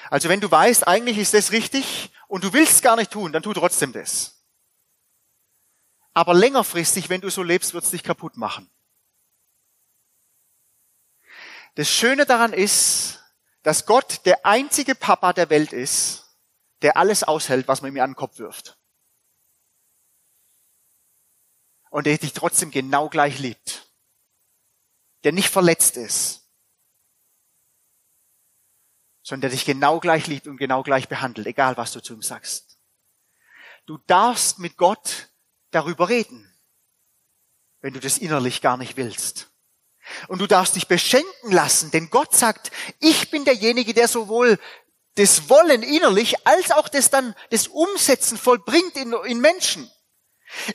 Also 0.10 0.30
wenn 0.30 0.40
du 0.40 0.50
weißt, 0.50 0.88
eigentlich 0.88 1.18
ist 1.18 1.34
das 1.34 1.52
richtig 1.52 2.12
und 2.28 2.44
du 2.44 2.54
willst 2.54 2.74
es 2.74 2.82
gar 2.82 2.96
nicht 2.96 3.12
tun, 3.12 3.34
dann 3.34 3.44
tu 3.44 3.54
trotzdem 3.54 3.92
das. 3.92 4.46
Aber 6.14 6.34
längerfristig, 6.34 7.10
wenn 7.10 7.22
du 7.22 7.30
so 7.30 7.44
lebst, 7.44 7.74
wird 7.74 7.84
es 7.84 7.92
dich 7.92 8.04
kaputt 8.04 8.38
machen. 8.38 8.70
Das 11.76 11.90
Schöne 11.90 12.26
daran 12.26 12.54
ist, 12.54 13.20
dass 13.64 13.86
Gott 13.86 14.26
der 14.26 14.46
einzige 14.46 14.94
Papa 14.94 15.34
der 15.34 15.50
Welt 15.50 15.74
ist, 15.74 16.38
der 16.84 16.98
alles 16.98 17.24
aushält, 17.24 17.68
was 17.68 17.82
man 17.82 17.92
ihm 17.92 18.02
an 18.02 18.12
den 18.12 18.16
Kopf 18.16 18.38
wirft. 18.38 18.78
Und 21.94 22.08
der 22.08 22.18
dich 22.18 22.34
trotzdem 22.34 22.72
genau 22.72 23.08
gleich 23.08 23.38
liebt. 23.38 23.88
Der 25.24 25.32
nicht 25.32 25.50
verletzt 25.50 25.96
ist, 25.96 26.42
sondern 29.22 29.42
der 29.42 29.50
dich 29.52 29.64
genau 29.64 30.00
gleich 30.00 30.26
liebt 30.26 30.48
und 30.48 30.58
genau 30.58 30.82
gleich 30.82 31.08
behandelt, 31.08 31.46
egal 31.46 31.78
was 31.78 31.92
du 31.92 32.02
zu 32.02 32.16
ihm 32.16 32.24
sagst. 32.24 32.80
Du 33.86 34.00
darfst 34.08 34.58
mit 34.58 34.76
Gott 34.76 35.30
darüber 35.70 36.10
reden, 36.10 36.52
wenn 37.82 37.94
du 37.94 38.00
das 38.00 38.18
innerlich 38.18 38.62
gar 38.62 38.78
nicht 38.78 38.98
willst. 38.98 39.52
Und 40.30 40.40
du 40.40 40.48
darfst 40.48 40.76
dich 40.76 40.88
beschenken 40.88 41.52
lassen, 41.52 41.92
denn 41.92 42.10
Gott 42.10 42.36
sagt, 42.36 42.72
ich 43.02 43.30
bin 43.30 43.46
derjenige, 43.46 43.94
der 43.94 44.08
sowohl 44.08 44.60
das 45.14 45.48
Wollen 45.48 45.84
innerlich 45.84 46.48
als 46.48 46.72
auch 46.72 46.90
das 46.90 47.12
dann 47.12 47.36
das 47.52 47.68
Umsetzen 47.68 48.40
vollbringt 48.40 48.96
in, 48.96 49.14
in 49.26 49.42
Menschen. 49.42 49.92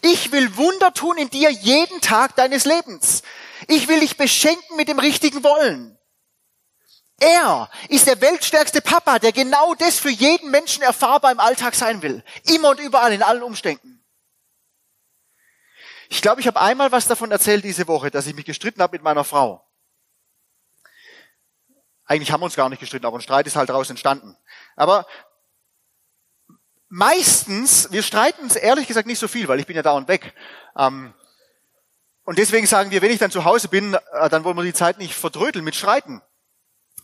Ich 0.02 0.32
will 0.32 0.56
Wunder 0.56 0.92
tun 0.92 1.18
in 1.18 1.30
dir 1.30 1.50
jeden 1.50 2.00
Tag 2.00 2.36
deines 2.36 2.64
Lebens. 2.64 3.22
Ich 3.66 3.88
will 3.88 4.00
dich 4.00 4.16
beschenken 4.16 4.76
mit 4.76 4.88
dem 4.88 4.98
richtigen 4.98 5.42
Wollen. 5.42 5.98
Er 7.20 7.68
ist 7.88 8.06
der 8.06 8.20
weltstärkste 8.20 8.80
Papa, 8.80 9.18
der 9.18 9.32
genau 9.32 9.74
das 9.74 9.98
für 9.98 10.10
jeden 10.10 10.50
Menschen 10.50 10.82
erfahrbar 10.82 11.32
im 11.32 11.40
Alltag 11.40 11.74
sein 11.74 12.00
will. 12.02 12.22
Immer 12.44 12.70
und 12.70 12.80
überall, 12.80 13.12
in 13.12 13.22
allen 13.22 13.42
Umständen. 13.42 14.04
Ich 16.08 16.22
glaube, 16.22 16.40
ich 16.40 16.46
habe 16.46 16.60
einmal 16.60 16.92
was 16.92 17.06
davon 17.06 17.30
erzählt 17.30 17.64
diese 17.64 17.88
Woche, 17.88 18.10
dass 18.10 18.26
ich 18.26 18.34
mich 18.34 18.44
gestritten 18.44 18.80
habe 18.80 18.92
mit 18.92 19.02
meiner 19.02 19.24
Frau. 19.24 19.64
Eigentlich 22.06 22.30
haben 22.30 22.40
wir 22.40 22.46
uns 22.46 22.56
gar 22.56 22.70
nicht 22.70 22.80
gestritten, 22.80 23.04
aber 23.04 23.18
ein 23.18 23.22
Streit 23.22 23.46
ist 23.46 23.56
halt 23.56 23.68
daraus 23.68 23.90
entstanden. 23.90 24.36
Aber 24.76 25.06
meistens, 26.88 27.90
wir 27.92 28.02
streiten 28.02 28.42
uns 28.42 28.56
ehrlich 28.56 28.86
gesagt 28.86 29.06
nicht 29.06 29.18
so 29.18 29.28
viel, 29.28 29.48
weil 29.48 29.60
ich 29.60 29.66
bin 29.66 29.76
ja 29.76 29.82
da 29.82 29.92
und 29.92 30.08
weg. 30.08 30.34
Ähm, 30.76 31.14
und 32.24 32.38
deswegen 32.38 32.66
sagen 32.66 32.90
wir, 32.90 33.00
wenn 33.02 33.10
ich 33.10 33.18
dann 33.18 33.30
zu 33.30 33.44
Hause 33.44 33.68
bin, 33.68 33.94
äh, 33.94 34.28
dann 34.28 34.44
wollen 34.44 34.56
wir 34.56 34.64
die 34.64 34.74
Zeit 34.74 34.98
nicht 34.98 35.14
verdrödeln 35.14 35.64
mit 35.64 35.76
Streiten. 35.76 36.22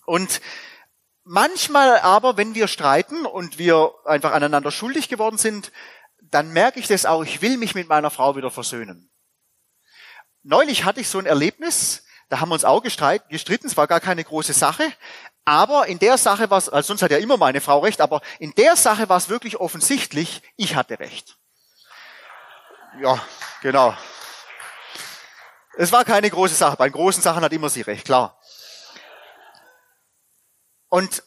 Und 0.06 0.40
manchmal 1.24 1.98
aber, 2.00 2.36
wenn 2.36 2.54
wir 2.54 2.68
streiten 2.68 3.24
und 3.24 3.58
wir 3.58 3.92
einfach 4.04 4.32
aneinander 4.32 4.70
schuldig 4.70 5.08
geworden 5.08 5.38
sind, 5.38 5.72
dann 6.20 6.52
merke 6.52 6.80
ich 6.80 6.88
das 6.88 7.06
auch, 7.06 7.22
ich 7.22 7.42
will 7.42 7.56
mich 7.56 7.74
mit 7.74 7.88
meiner 7.88 8.10
Frau 8.10 8.36
wieder 8.36 8.50
versöhnen. 8.50 9.10
Neulich 10.42 10.84
hatte 10.84 11.00
ich 11.00 11.08
so 11.08 11.18
ein 11.18 11.26
Erlebnis, 11.26 12.04
da 12.28 12.40
haben 12.40 12.50
wir 12.50 12.54
uns 12.54 12.64
auch 12.64 12.82
gestritten, 12.82 13.66
es 13.66 13.76
war 13.76 13.86
gar 13.86 14.00
keine 14.00 14.24
große 14.24 14.52
Sache, 14.52 14.84
Aber 15.44 15.86
in 15.86 15.98
der 15.98 16.16
Sache 16.16 16.48
war 16.50 16.58
es, 16.58 16.68
also 16.68 16.88
sonst 16.88 17.02
hat 17.02 17.10
ja 17.10 17.18
immer 17.18 17.36
meine 17.36 17.60
Frau 17.60 17.80
recht, 17.80 18.00
aber 18.00 18.22
in 18.38 18.54
der 18.54 18.76
Sache 18.76 19.08
war 19.08 19.18
es 19.18 19.28
wirklich 19.28 19.58
offensichtlich, 19.58 20.42
ich 20.56 20.74
hatte 20.74 20.98
recht. 20.98 21.38
Ja, 23.00 23.22
genau. 23.60 23.94
Es 25.76 25.92
war 25.92 26.04
keine 26.04 26.30
große 26.30 26.54
Sache. 26.54 26.76
Bei 26.76 26.88
großen 26.88 27.22
Sachen 27.22 27.42
hat 27.42 27.52
immer 27.52 27.68
sie 27.68 27.82
recht, 27.82 28.04
klar. 28.04 28.40
Und 30.88 31.24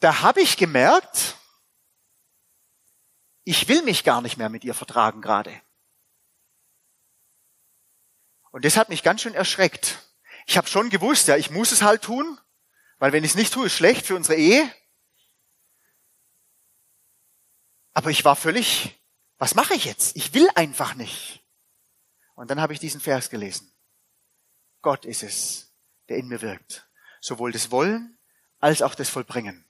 da 0.00 0.22
habe 0.22 0.40
ich 0.40 0.56
gemerkt, 0.56 1.36
ich 3.44 3.68
will 3.68 3.82
mich 3.82 4.04
gar 4.04 4.22
nicht 4.22 4.36
mehr 4.36 4.48
mit 4.48 4.64
ihr 4.64 4.74
vertragen 4.74 5.20
gerade. 5.20 5.60
Und 8.52 8.64
das 8.64 8.76
hat 8.76 8.88
mich 8.88 9.02
ganz 9.02 9.22
schön 9.22 9.34
erschreckt. 9.34 9.98
Ich 10.46 10.56
habe 10.56 10.68
schon 10.68 10.90
gewusst, 10.90 11.26
ja, 11.28 11.36
ich 11.36 11.50
muss 11.50 11.72
es 11.72 11.82
halt 11.82 12.02
tun, 12.02 12.38
weil 13.02 13.10
wenn 13.10 13.24
ich 13.24 13.32
es 13.32 13.36
nicht 13.36 13.52
tue, 13.52 13.66
ist 13.66 13.72
schlecht 13.72 14.06
für 14.06 14.14
unsere 14.14 14.38
Ehe. 14.38 14.72
Aber 17.94 18.10
ich 18.10 18.24
war 18.24 18.36
völlig, 18.36 18.96
was 19.38 19.56
mache 19.56 19.74
ich 19.74 19.86
jetzt? 19.86 20.14
Ich 20.14 20.34
will 20.34 20.48
einfach 20.54 20.94
nicht. 20.94 21.44
Und 22.36 22.48
dann 22.48 22.60
habe 22.60 22.74
ich 22.74 22.78
diesen 22.78 23.00
Vers 23.00 23.28
gelesen. 23.28 23.74
Gott 24.82 25.04
ist 25.04 25.24
es, 25.24 25.74
der 26.08 26.18
in 26.18 26.28
mir 26.28 26.42
wirkt. 26.42 26.88
Sowohl 27.20 27.50
das 27.50 27.72
Wollen 27.72 28.20
als 28.60 28.82
auch 28.82 28.94
das 28.94 29.08
Vollbringen. 29.08 29.68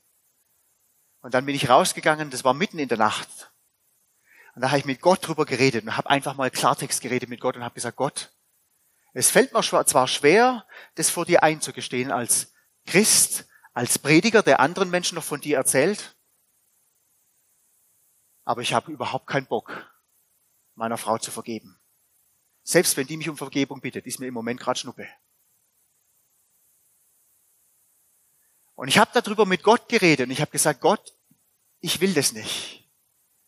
Und 1.23 1.33
dann 1.33 1.47
bin 1.47 1.55
ich 1.55 1.71
rausgegangen, 1.71 2.29
das 2.29 2.45
war 2.45 2.53
mitten 2.53 2.79
in 2.79 2.89
der 2.91 2.99
Nacht. 2.99 3.51
Und 4.55 4.61
da 4.61 4.69
habe 4.69 4.81
ich 4.81 4.85
mit 4.85 5.01
Gott 5.01 5.27
drüber 5.27 5.47
geredet 5.47 5.85
und 5.85 5.97
habe 5.97 6.11
einfach 6.11 6.37
mal 6.37 6.51
Klartext 6.51 7.01
geredet 7.01 7.31
mit 7.31 7.41
Gott 7.41 7.57
und 7.57 7.65
habe 7.65 7.77
gesagt, 7.77 7.97
Gott, 7.97 8.31
es 9.15 9.31
fällt 9.31 9.55
mir 9.55 9.63
zwar 9.63 10.07
schwer, 10.07 10.67
das 10.97 11.09
vor 11.09 11.25
dir 11.25 11.43
einzugestehen 11.43 12.11
als 12.13 12.53
Christ, 12.87 13.47
als 13.73 13.99
Prediger, 13.99 14.43
der 14.43 14.61
anderen 14.61 14.91
Menschen 14.91 15.15
noch 15.15 15.25
von 15.25 15.41
dir 15.41 15.57
erzählt, 15.57 16.17
aber 18.45 18.61
ich 18.61 18.75
habe 18.75 18.93
überhaupt 18.93 19.27
keinen 19.27 19.47
Bock, 19.47 19.91
meiner 20.75 20.99
Frau 20.99 21.19
zu 21.19 21.31
vergeben. 21.31 21.81
Selbst 22.65 22.97
wenn 22.97 23.07
die 23.07 23.17
mich 23.17 23.29
um 23.29 23.37
Vergebung 23.37 23.81
bittet, 23.81 24.07
ist 24.07 24.21
mir 24.21 24.27
im 24.27 24.35
Moment 24.35 24.61
gerade 24.61 24.79
Schnuppe. 24.79 25.09
Und 28.75 28.89
ich 28.89 28.99
habe 28.99 29.11
darüber 29.21 29.47
mit 29.47 29.63
Gott 29.63 29.89
geredet 29.89 30.27
und 30.27 30.33
ich 30.33 30.41
habe 30.41 30.51
gesagt, 30.51 30.81
Gott, 30.81 31.15
ich 31.81 32.01
will 32.01 32.15
das 32.15 32.33
nicht. 32.33 32.89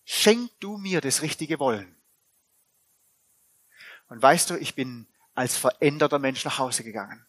Schenk 0.04 0.50
du 0.60 0.76
mir 0.76 1.00
das 1.00 1.22
richtige 1.22 1.58
Wollen. 1.58 1.96
Und 4.08 4.20
weißt 4.20 4.50
du, 4.50 4.56
ich 4.56 4.74
bin 4.74 5.06
als 5.34 5.56
veränderter 5.56 6.18
Mensch 6.18 6.44
nach 6.44 6.58
Hause 6.58 6.84
gegangen. 6.84 7.26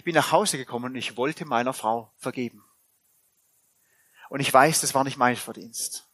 Ich 0.00 0.04
bin 0.04 0.14
nach 0.14 0.32
Hause 0.32 0.56
gekommen 0.56 0.86
und 0.86 0.96
ich 0.96 1.18
wollte 1.18 1.44
meiner 1.44 1.74
Frau 1.74 2.10
vergeben. 2.16 2.64
Und 4.30 4.40
ich 4.40 4.50
weiß, 4.50 4.80
das 4.80 4.94
war 4.94 5.04
nicht 5.04 5.18
mein 5.18 5.36
Verdienst. 5.36 6.08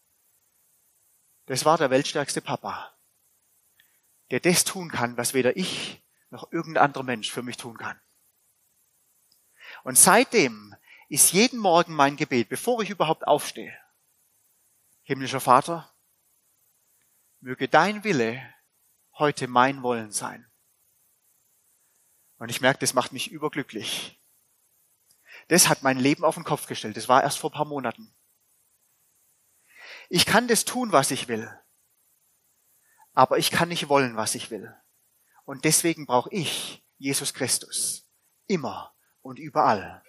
Das 1.44 1.64
war 1.64 1.79
der 1.79 1.88
weltstärkste 1.90 2.40
Papa, 2.40 2.99
der 4.33 4.40
das 4.40 4.64
tun 4.64 4.90
kann, 4.90 5.16
was 5.16 5.35
weder 5.35 5.57
ich 5.57 6.03
noch 6.31 6.51
irgendein 6.51 6.83
anderer 6.83 7.05
Mensch 7.05 7.31
für 7.31 7.42
mich 7.42 7.59
tun 7.59 7.79
kann. 7.79 7.96
Und 9.85 9.96
seitdem 9.96 10.75
ist 11.09 11.33
jeden 11.33 11.61
Morgen 11.61 11.94
mein 11.94 12.16
Gebet, 12.16 12.49
bevor 12.49 12.83
ich 12.83 12.90
überhaupt 12.90 13.25
aufstehe, 13.25 13.79
himmlischer 15.05 15.38
Vater, 15.38 15.94
möge 17.38 17.68
dein 17.68 18.03
Wille 18.03 18.53
heute 19.12 19.46
mein 19.46 19.85
Wollen 19.85 20.11
sein. 20.11 20.45
Und 22.38 22.51
ich 22.51 22.61
merke, 22.61 22.81
das 22.81 22.94
macht 22.94 23.12
mich 23.12 23.31
überglücklich. 23.31 24.20
Das 25.49 25.68
hat 25.68 25.83
mein 25.83 25.99
Leben 25.99 26.25
auf 26.25 26.35
den 26.35 26.44
Kopf 26.44 26.66
gestellt. 26.66 26.96
Das 26.96 27.09
war 27.09 27.22
erst 27.22 27.38
vor 27.38 27.51
ein 27.51 27.55
paar 27.55 27.64
Monaten. 27.64 28.14
Ich 30.09 30.27
kann 30.27 30.49
das 30.49 30.64
tun, 30.64 30.92
was 30.92 31.11
ich 31.11 31.29
will. 31.29 31.51
Aber 33.12 33.38
ich 33.38 33.51
kann 33.51 33.68
nicht 33.68 33.88
wollen, 33.88 34.16
was 34.16 34.35
ich 34.35 34.51
will. 34.51 34.75
Und 35.44 35.64
deswegen 35.64 36.07
brauche 36.07 36.31
ich 36.33 36.85
Jesus 36.99 37.33
Christus. 37.33 38.09
Immer 38.46 38.94
und 39.22 39.38
überall. 39.38 40.03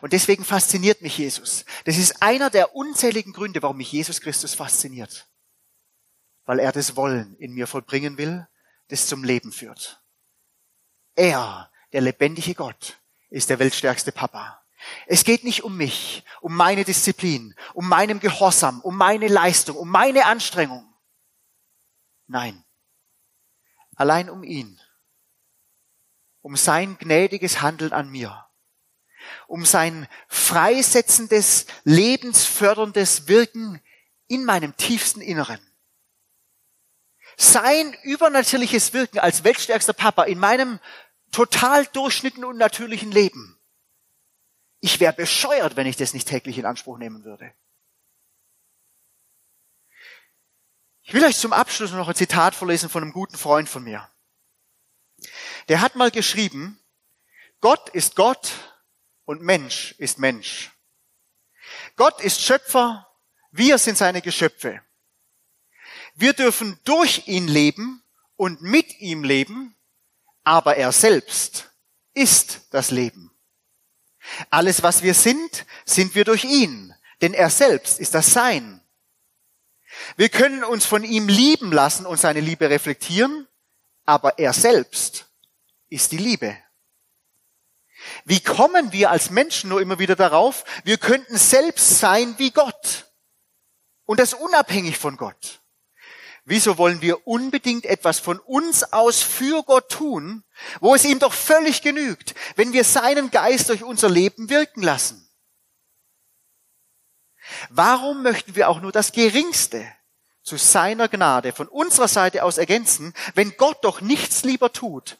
Und 0.00 0.12
deswegen 0.12 0.44
fasziniert 0.44 1.02
mich 1.02 1.18
Jesus. 1.18 1.64
Das 1.84 1.98
ist 1.98 2.22
einer 2.22 2.50
der 2.50 2.74
unzähligen 2.74 3.32
Gründe, 3.32 3.62
warum 3.62 3.76
mich 3.76 3.92
Jesus 3.92 4.20
Christus 4.20 4.54
fasziniert. 4.54 5.28
Weil 6.44 6.60
er 6.60 6.72
das 6.72 6.96
Wollen 6.96 7.36
in 7.36 7.52
mir 7.52 7.66
vollbringen 7.66 8.16
will, 8.16 8.46
das 8.88 9.06
zum 9.08 9.24
Leben 9.24 9.52
führt. 9.52 10.02
Er 11.16 11.70
der 11.94 12.00
lebendige 12.00 12.56
Gott 12.56 13.00
ist 13.30 13.50
der 13.50 13.60
weltstärkste 13.60 14.10
Papa. 14.10 14.60
Es 15.06 15.22
geht 15.22 15.44
nicht 15.44 15.62
um 15.62 15.76
mich, 15.76 16.24
um 16.40 16.54
meine 16.54 16.84
Disziplin, 16.84 17.54
um 17.72 17.88
meinem 17.88 18.18
Gehorsam, 18.18 18.80
um 18.80 18.96
meine 18.96 19.28
Leistung, 19.28 19.76
um 19.76 19.88
meine 19.88 20.26
Anstrengung. 20.26 20.92
Nein, 22.26 22.64
allein 23.94 24.28
um 24.28 24.42
ihn, 24.42 24.80
um 26.42 26.56
sein 26.56 26.98
gnädiges 26.98 27.62
Handeln 27.62 27.92
an 27.92 28.10
mir, 28.10 28.44
um 29.46 29.64
sein 29.64 30.08
freisetzendes, 30.26 31.66
lebensförderndes 31.84 33.28
Wirken 33.28 33.80
in 34.26 34.44
meinem 34.44 34.76
tiefsten 34.76 35.20
Inneren. 35.20 35.60
Sein 37.36 37.96
übernatürliches 38.02 38.92
Wirken 38.92 39.20
als 39.20 39.44
weltstärkster 39.44 39.92
Papa 39.92 40.24
in 40.24 40.38
meinem 40.38 40.80
total 41.34 41.84
durchschnittlichen 41.86 42.44
und 42.44 42.56
natürlichen 42.56 43.10
Leben. 43.10 43.58
Ich 44.80 45.00
wäre 45.00 45.12
bescheuert, 45.12 45.74
wenn 45.74 45.86
ich 45.86 45.96
das 45.96 46.14
nicht 46.14 46.28
täglich 46.28 46.58
in 46.58 46.64
Anspruch 46.64 46.96
nehmen 46.96 47.24
würde. 47.24 47.52
Ich 51.02 51.12
will 51.12 51.24
euch 51.24 51.36
zum 51.36 51.52
Abschluss 51.52 51.90
noch 51.90 52.08
ein 52.08 52.14
Zitat 52.14 52.54
vorlesen 52.54 52.88
von 52.88 53.02
einem 53.02 53.12
guten 53.12 53.36
Freund 53.36 53.68
von 53.68 53.82
mir. 53.82 54.08
Der 55.68 55.80
hat 55.80 55.96
mal 55.96 56.10
geschrieben, 56.10 56.78
Gott 57.60 57.88
ist 57.90 58.14
Gott 58.14 58.52
und 59.24 59.42
Mensch 59.42 59.92
ist 59.98 60.18
Mensch. 60.18 60.70
Gott 61.96 62.20
ist 62.20 62.42
Schöpfer, 62.42 63.10
wir 63.50 63.78
sind 63.78 63.98
seine 63.98 64.22
Geschöpfe. 64.22 64.82
Wir 66.14 66.32
dürfen 66.32 66.78
durch 66.84 67.26
ihn 67.26 67.48
leben 67.48 68.04
und 68.36 68.62
mit 68.62 69.00
ihm 69.00 69.24
leben 69.24 69.74
aber 70.44 70.76
er 70.76 70.92
selbst 70.92 71.70
ist 72.12 72.62
das 72.70 72.90
Leben. 72.90 73.30
Alles, 74.50 74.82
was 74.82 75.02
wir 75.02 75.14
sind, 75.14 75.66
sind 75.84 76.14
wir 76.14 76.24
durch 76.24 76.44
ihn, 76.44 76.94
denn 77.20 77.34
er 77.34 77.50
selbst 77.50 77.98
ist 77.98 78.14
das 78.14 78.32
Sein. 78.32 78.80
Wir 80.16 80.28
können 80.28 80.64
uns 80.64 80.86
von 80.86 81.04
ihm 81.04 81.28
lieben 81.28 81.72
lassen 81.72 82.06
und 82.06 82.18
seine 82.18 82.40
Liebe 82.40 82.70
reflektieren, 82.70 83.46
aber 84.04 84.38
er 84.38 84.52
selbst 84.52 85.26
ist 85.88 86.12
die 86.12 86.18
Liebe. 86.18 86.56
Wie 88.24 88.40
kommen 88.40 88.92
wir 88.92 89.10
als 89.10 89.30
Menschen 89.30 89.70
nur 89.70 89.80
immer 89.80 89.98
wieder 89.98 90.16
darauf, 90.16 90.64
wir 90.84 90.98
könnten 90.98 91.38
selbst 91.38 91.98
sein 91.98 92.34
wie 92.38 92.50
Gott 92.50 93.10
und 94.04 94.20
das 94.20 94.34
unabhängig 94.34 94.98
von 94.98 95.16
Gott? 95.16 95.62
Wieso 96.46 96.76
wollen 96.76 97.00
wir 97.00 97.26
unbedingt 97.26 97.86
etwas 97.86 98.18
von 98.18 98.38
uns 98.38 98.92
aus 98.92 99.22
für 99.22 99.62
Gott 99.62 99.90
tun, 99.90 100.44
wo 100.80 100.94
es 100.94 101.04
ihm 101.04 101.18
doch 101.18 101.32
völlig 101.32 101.80
genügt, 101.80 102.34
wenn 102.56 102.74
wir 102.74 102.84
seinen 102.84 103.30
Geist 103.30 103.70
durch 103.70 103.82
unser 103.82 104.10
Leben 104.10 104.50
wirken 104.50 104.82
lassen? 104.82 105.26
Warum 107.70 108.22
möchten 108.22 108.56
wir 108.56 108.68
auch 108.68 108.80
nur 108.80 108.92
das 108.92 109.12
Geringste 109.12 109.86
zu 110.42 110.58
seiner 110.58 111.08
Gnade 111.08 111.52
von 111.52 111.66
unserer 111.66 112.08
Seite 112.08 112.44
aus 112.44 112.58
ergänzen, 112.58 113.14
wenn 113.34 113.56
Gott 113.56 113.82
doch 113.82 114.02
nichts 114.02 114.44
lieber 114.44 114.70
tut, 114.70 115.16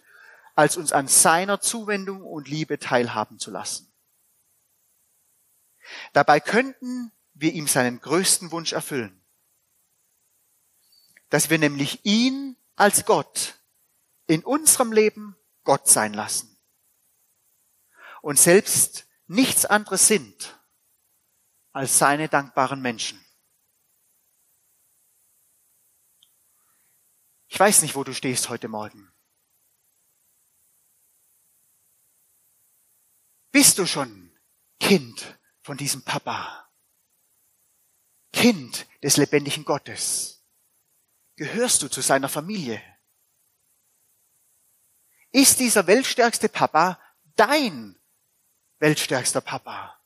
als 0.54 0.76
uns 0.76 0.92
an 0.92 1.08
seiner 1.08 1.60
Zuwendung 1.60 2.22
und 2.22 2.48
Liebe 2.48 2.78
teilhaben 2.78 3.38
zu 3.38 3.50
lassen? 3.50 3.90
Dabei 6.12 6.40
könnten 6.40 7.12
wir 7.32 7.52
ihm 7.52 7.66
seinen 7.66 8.00
größten 8.00 8.52
Wunsch 8.52 8.74
erfüllen 8.74 9.23
dass 11.30 11.50
wir 11.50 11.58
nämlich 11.58 12.04
ihn 12.04 12.56
als 12.76 13.04
Gott 13.04 13.60
in 14.26 14.44
unserem 14.44 14.92
Leben 14.92 15.36
Gott 15.64 15.88
sein 15.88 16.14
lassen 16.14 16.54
und 18.22 18.38
selbst 18.38 19.06
nichts 19.26 19.66
anderes 19.66 20.06
sind 20.06 20.60
als 21.72 21.98
seine 21.98 22.28
dankbaren 22.28 22.80
Menschen. 22.80 23.24
Ich 27.48 27.60
weiß 27.60 27.82
nicht, 27.82 27.94
wo 27.94 28.02
du 28.02 28.14
stehst 28.14 28.48
heute 28.48 28.68
Morgen. 28.68 29.12
Bist 33.52 33.78
du 33.78 33.86
schon 33.86 34.36
Kind 34.80 35.38
von 35.62 35.76
diesem 35.76 36.02
Papa? 36.02 36.68
Kind 38.32 38.88
des 39.02 39.16
lebendigen 39.16 39.64
Gottes? 39.64 40.43
Gehörst 41.36 41.82
du 41.82 41.88
zu 41.88 42.00
seiner 42.00 42.28
Familie? 42.28 42.82
Ist 45.32 45.58
dieser 45.58 45.86
weltstärkste 45.86 46.48
Papa 46.48 47.00
dein 47.36 47.98
weltstärkster 48.84 49.40
Papa. 49.40 49.98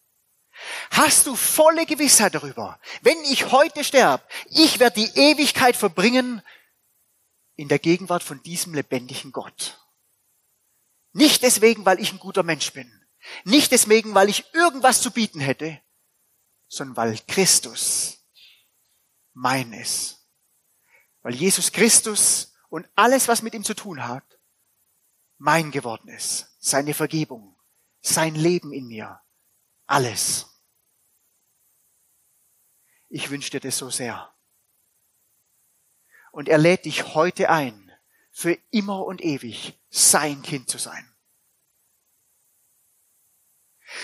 Hast 0.90 1.26
du 1.26 1.36
volle 1.36 1.86
Gewissheit 1.86 2.34
darüber, 2.34 2.80
wenn 3.02 3.18
ich 3.24 3.50
heute 3.52 3.84
sterbe, 3.84 4.24
ich 4.46 4.78
werde 4.78 5.00
die 5.00 5.18
Ewigkeit 5.18 5.76
verbringen 5.76 6.42
in 7.56 7.68
der 7.68 7.78
Gegenwart 7.78 8.22
von 8.22 8.42
diesem 8.42 8.74
lebendigen 8.74 9.32
Gott. 9.32 9.80
Nicht 11.12 11.42
deswegen, 11.42 11.84
weil 11.84 12.00
ich 12.00 12.12
ein 12.12 12.18
guter 12.18 12.42
Mensch 12.42 12.72
bin. 12.72 12.92
Nicht 13.44 13.72
deswegen, 13.72 14.14
weil 14.14 14.28
ich 14.28 14.52
irgendwas 14.54 15.00
zu 15.00 15.10
bieten 15.10 15.40
hätte, 15.40 15.80
sondern 16.68 16.96
weil 16.96 17.18
Christus 17.26 18.18
mein 19.32 19.72
ist. 19.72 20.17
Weil 21.22 21.34
Jesus 21.34 21.72
Christus 21.72 22.54
und 22.68 22.88
alles, 22.94 23.28
was 23.28 23.42
mit 23.42 23.54
ihm 23.54 23.64
zu 23.64 23.74
tun 23.74 24.06
hat, 24.06 24.38
mein 25.38 25.70
geworden 25.70 26.08
ist. 26.08 26.56
Seine 26.60 26.94
Vergebung, 26.94 27.58
sein 28.00 28.34
Leben 28.34 28.72
in 28.72 28.86
mir, 28.86 29.20
alles. 29.86 30.46
Ich 33.08 33.30
wünsche 33.30 33.50
dir 33.50 33.60
das 33.60 33.78
so 33.78 33.90
sehr. 33.90 34.34
Und 36.30 36.48
er 36.48 36.58
lädt 36.58 36.84
dich 36.84 37.14
heute 37.14 37.48
ein, 37.48 37.90
für 38.30 38.52
immer 38.70 39.04
und 39.04 39.22
ewig 39.22 39.80
sein 39.88 40.42
Kind 40.42 40.68
zu 40.68 40.78
sein. 40.78 41.04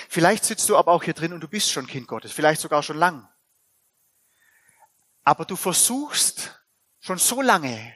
Vielleicht 0.09 0.45
sitzt 0.45 0.69
du 0.69 0.77
aber 0.77 0.93
auch 0.93 1.03
hier 1.03 1.15
drin 1.15 1.35
und 1.35 1.41
du 1.41 1.49
bist 1.49 1.71
schon 1.71 1.87
Kind 1.87 2.09
Gottes, 2.09 2.33
vielleicht 2.33 2.61
sogar 2.61 2.83
schon 2.83 2.97
lang. 2.97 3.29
Aber 5.23 5.45
du 5.45 5.57
versuchst 5.57 6.64
schon 7.05 7.19
so 7.19 7.43
lange 7.43 7.95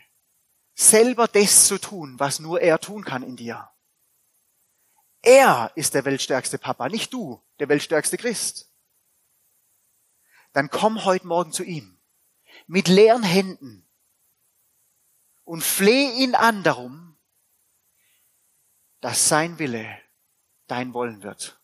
selber 0.74 1.26
das 1.28 1.66
zu 1.66 1.78
tun, 1.78 2.20
was 2.20 2.40
nur 2.40 2.60
er 2.60 2.78
tun 2.78 3.04
kann 3.04 3.22
in 3.22 3.36
dir. 3.36 3.70
Er 5.22 5.72
ist 5.76 5.94
der 5.94 6.04
weltstärkste 6.04 6.58
Papa, 6.58 6.88
nicht 6.90 7.12
du, 7.12 7.42
der 7.58 7.70
weltstärkste 7.70 8.18
Christ. 8.18 8.70
Dann 10.52 10.68
komm 10.68 11.04
heute 11.06 11.26
Morgen 11.26 11.52
zu 11.52 11.64
ihm 11.64 11.98
mit 12.66 12.88
leeren 12.88 13.22
Händen 13.22 13.88
und 15.44 15.64
fleh 15.64 16.10
ihn 16.10 16.34
an 16.34 16.62
darum, 16.62 17.18
dass 19.00 19.28
sein 19.28 19.58
Wille 19.58 19.98
dein 20.66 20.92
Wollen 20.92 21.22
wird. 21.22 21.58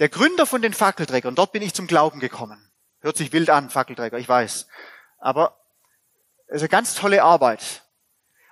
Der 0.00 0.08
Gründer 0.08 0.46
von 0.46 0.62
den 0.62 0.74
Fackelträgern, 0.74 1.36
dort 1.36 1.52
bin 1.52 1.62
ich 1.62 1.74
zum 1.74 1.86
Glauben 1.86 2.18
gekommen. 2.18 2.72
Hört 2.98 3.16
sich 3.16 3.32
wild 3.32 3.50
an, 3.50 3.70
Fackelträger, 3.70 4.18
ich 4.18 4.28
weiß. 4.28 4.66
Aber 5.22 5.64
es 6.48 6.56
ist 6.56 6.62
eine 6.62 6.68
ganz 6.68 6.96
tolle 6.96 7.22
Arbeit. 7.22 7.88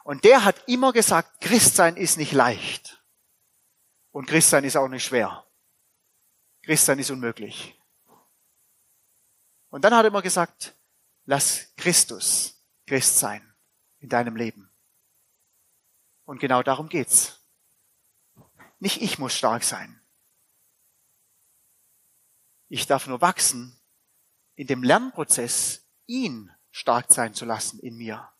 Und 0.05 0.23
der 0.23 0.45
hat 0.45 0.69
immer 0.69 0.93
gesagt, 0.93 1.41
Christsein 1.41 1.97
ist 1.97 2.17
nicht 2.17 2.31
leicht. 2.31 3.03
Und 4.13 4.27
Christsein 4.27 4.63
ist 4.63 4.77
auch 4.77 4.87
nicht 4.87 5.05
schwer. 5.05 5.45
Christsein 6.63 7.01
ist 7.01 7.11
unmöglich. 7.11 7.77
Und 9.71 9.85
dann 9.85 9.95
hat 9.95 10.05
er 10.05 10.09
immer 10.09 10.23
gesagt, 10.23 10.77
lass 11.25 11.75
Christus 11.75 12.65
Christ 12.87 13.19
sein 13.19 13.53
in 13.99 14.09
deinem 14.09 14.37
Leben. 14.37 14.73
Und 16.25 16.39
genau 16.39 16.63
darum 16.63 16.89
geht's. 16.89 17.45
Nicht 18.79 19.03
ich 19.03 19.19
muss 19.19 19.35
stark 19.35 19.65
sein. 19.65 20.01
Ich 22.69 22.87
darf 22.87 23.09
nur 23.09 23.21
wachsen 23.21 23.77
in 24.55 24.69
dem 24.69 24.85
Lernprozess, 24.85 25.89
ihn 26.07 26.53
stark 26.71 27.13
sein 27.13 27.35
zu 27.35 27.45
lassen 27.45 27.79
in 27.81 27.97
mir. 27.97 28.31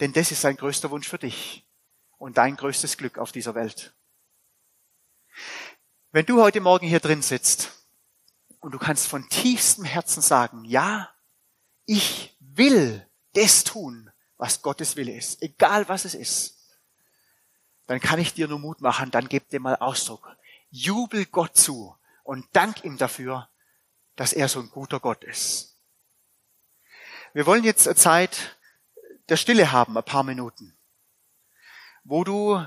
Denn 0.00 0.12
das 0.12 0.30
ist 0.30 0.40
sein 0.40 0.56
größter 0.56 0.90
Wunsch 0.90 1.08
für 1.08 1.18
dich 1.18 1.66
und 2.18 2.38
dein 2.38 2.56
größtes 2.56 2.96
Glück 2.96 3.18
auf 3.18 3.32
dieser 3.32 3.54
Welt. 3.54 3.94
Wenn 6.12 6.26
du 6.26 6.42
heute 6.42 6.60
Morgen 6.60 6.86
hier 6.86 7.00
drin 7.00 7.22
sitzt 7.22 7.70
und 8.60 8.72
du 8.72 8.78
kannst 8.78 9.06
von 9.06 9.28
tiefstem 9.28 9.84
Herzen 9.84 10.22
sagen, 10.22 10.64
ja, 10.64 11.10
ich 11.86 12.36
will 12.40 13.06
das 13.34 13.64
tun, 13.64 14.10
was 14.36 14.62
Gottes 14.62 14.96
Wille 14.96 15.14
ist, 15.14 15.42
egal 15.42 15.88
was 15.88 16.04
es 16.04 16.14
ist, 16.14 16.56
dann 17.86 18.00
kann 18.00 18.20
ich 18.20 18.34
dir 18.34 18.48
nur 18.48 18.58
Mut 18.58 18.80
machen, 18.80 19.10
dann 19.10 19.28
gib 19.28 19.48
dir 19.48 19.60
mal 19.60 19.76
Ausdruck. 19.76 20.36
Jubel 20.70 21.26
Gott 21.26 21.56
zu 21.56 21.96
und 22.22 22.46
dank 22.52 22.84
ihm 22.84 22.96
dafür, 22.96 23.48
dass 24.16 24.32
er 24.32 24.48
so 24.48 24.60
ein 24.60 24.70
guter 24.70 25.00
Gott 25.00 25.24
ist. 25.24 25.69
Wir 27.32 27.46
wollen 27.46 27.62
jetzt 27.62 27.84
Zeit 27.96 28.58
der 29.28 29.36
Stille 29.36 29.70
haben, 29.70 29.96
ein 29.96 30.04
paar 30.04 30.24
Minuten, 30.24 30.76
wo 32.02 32.24
du 32.24 32.64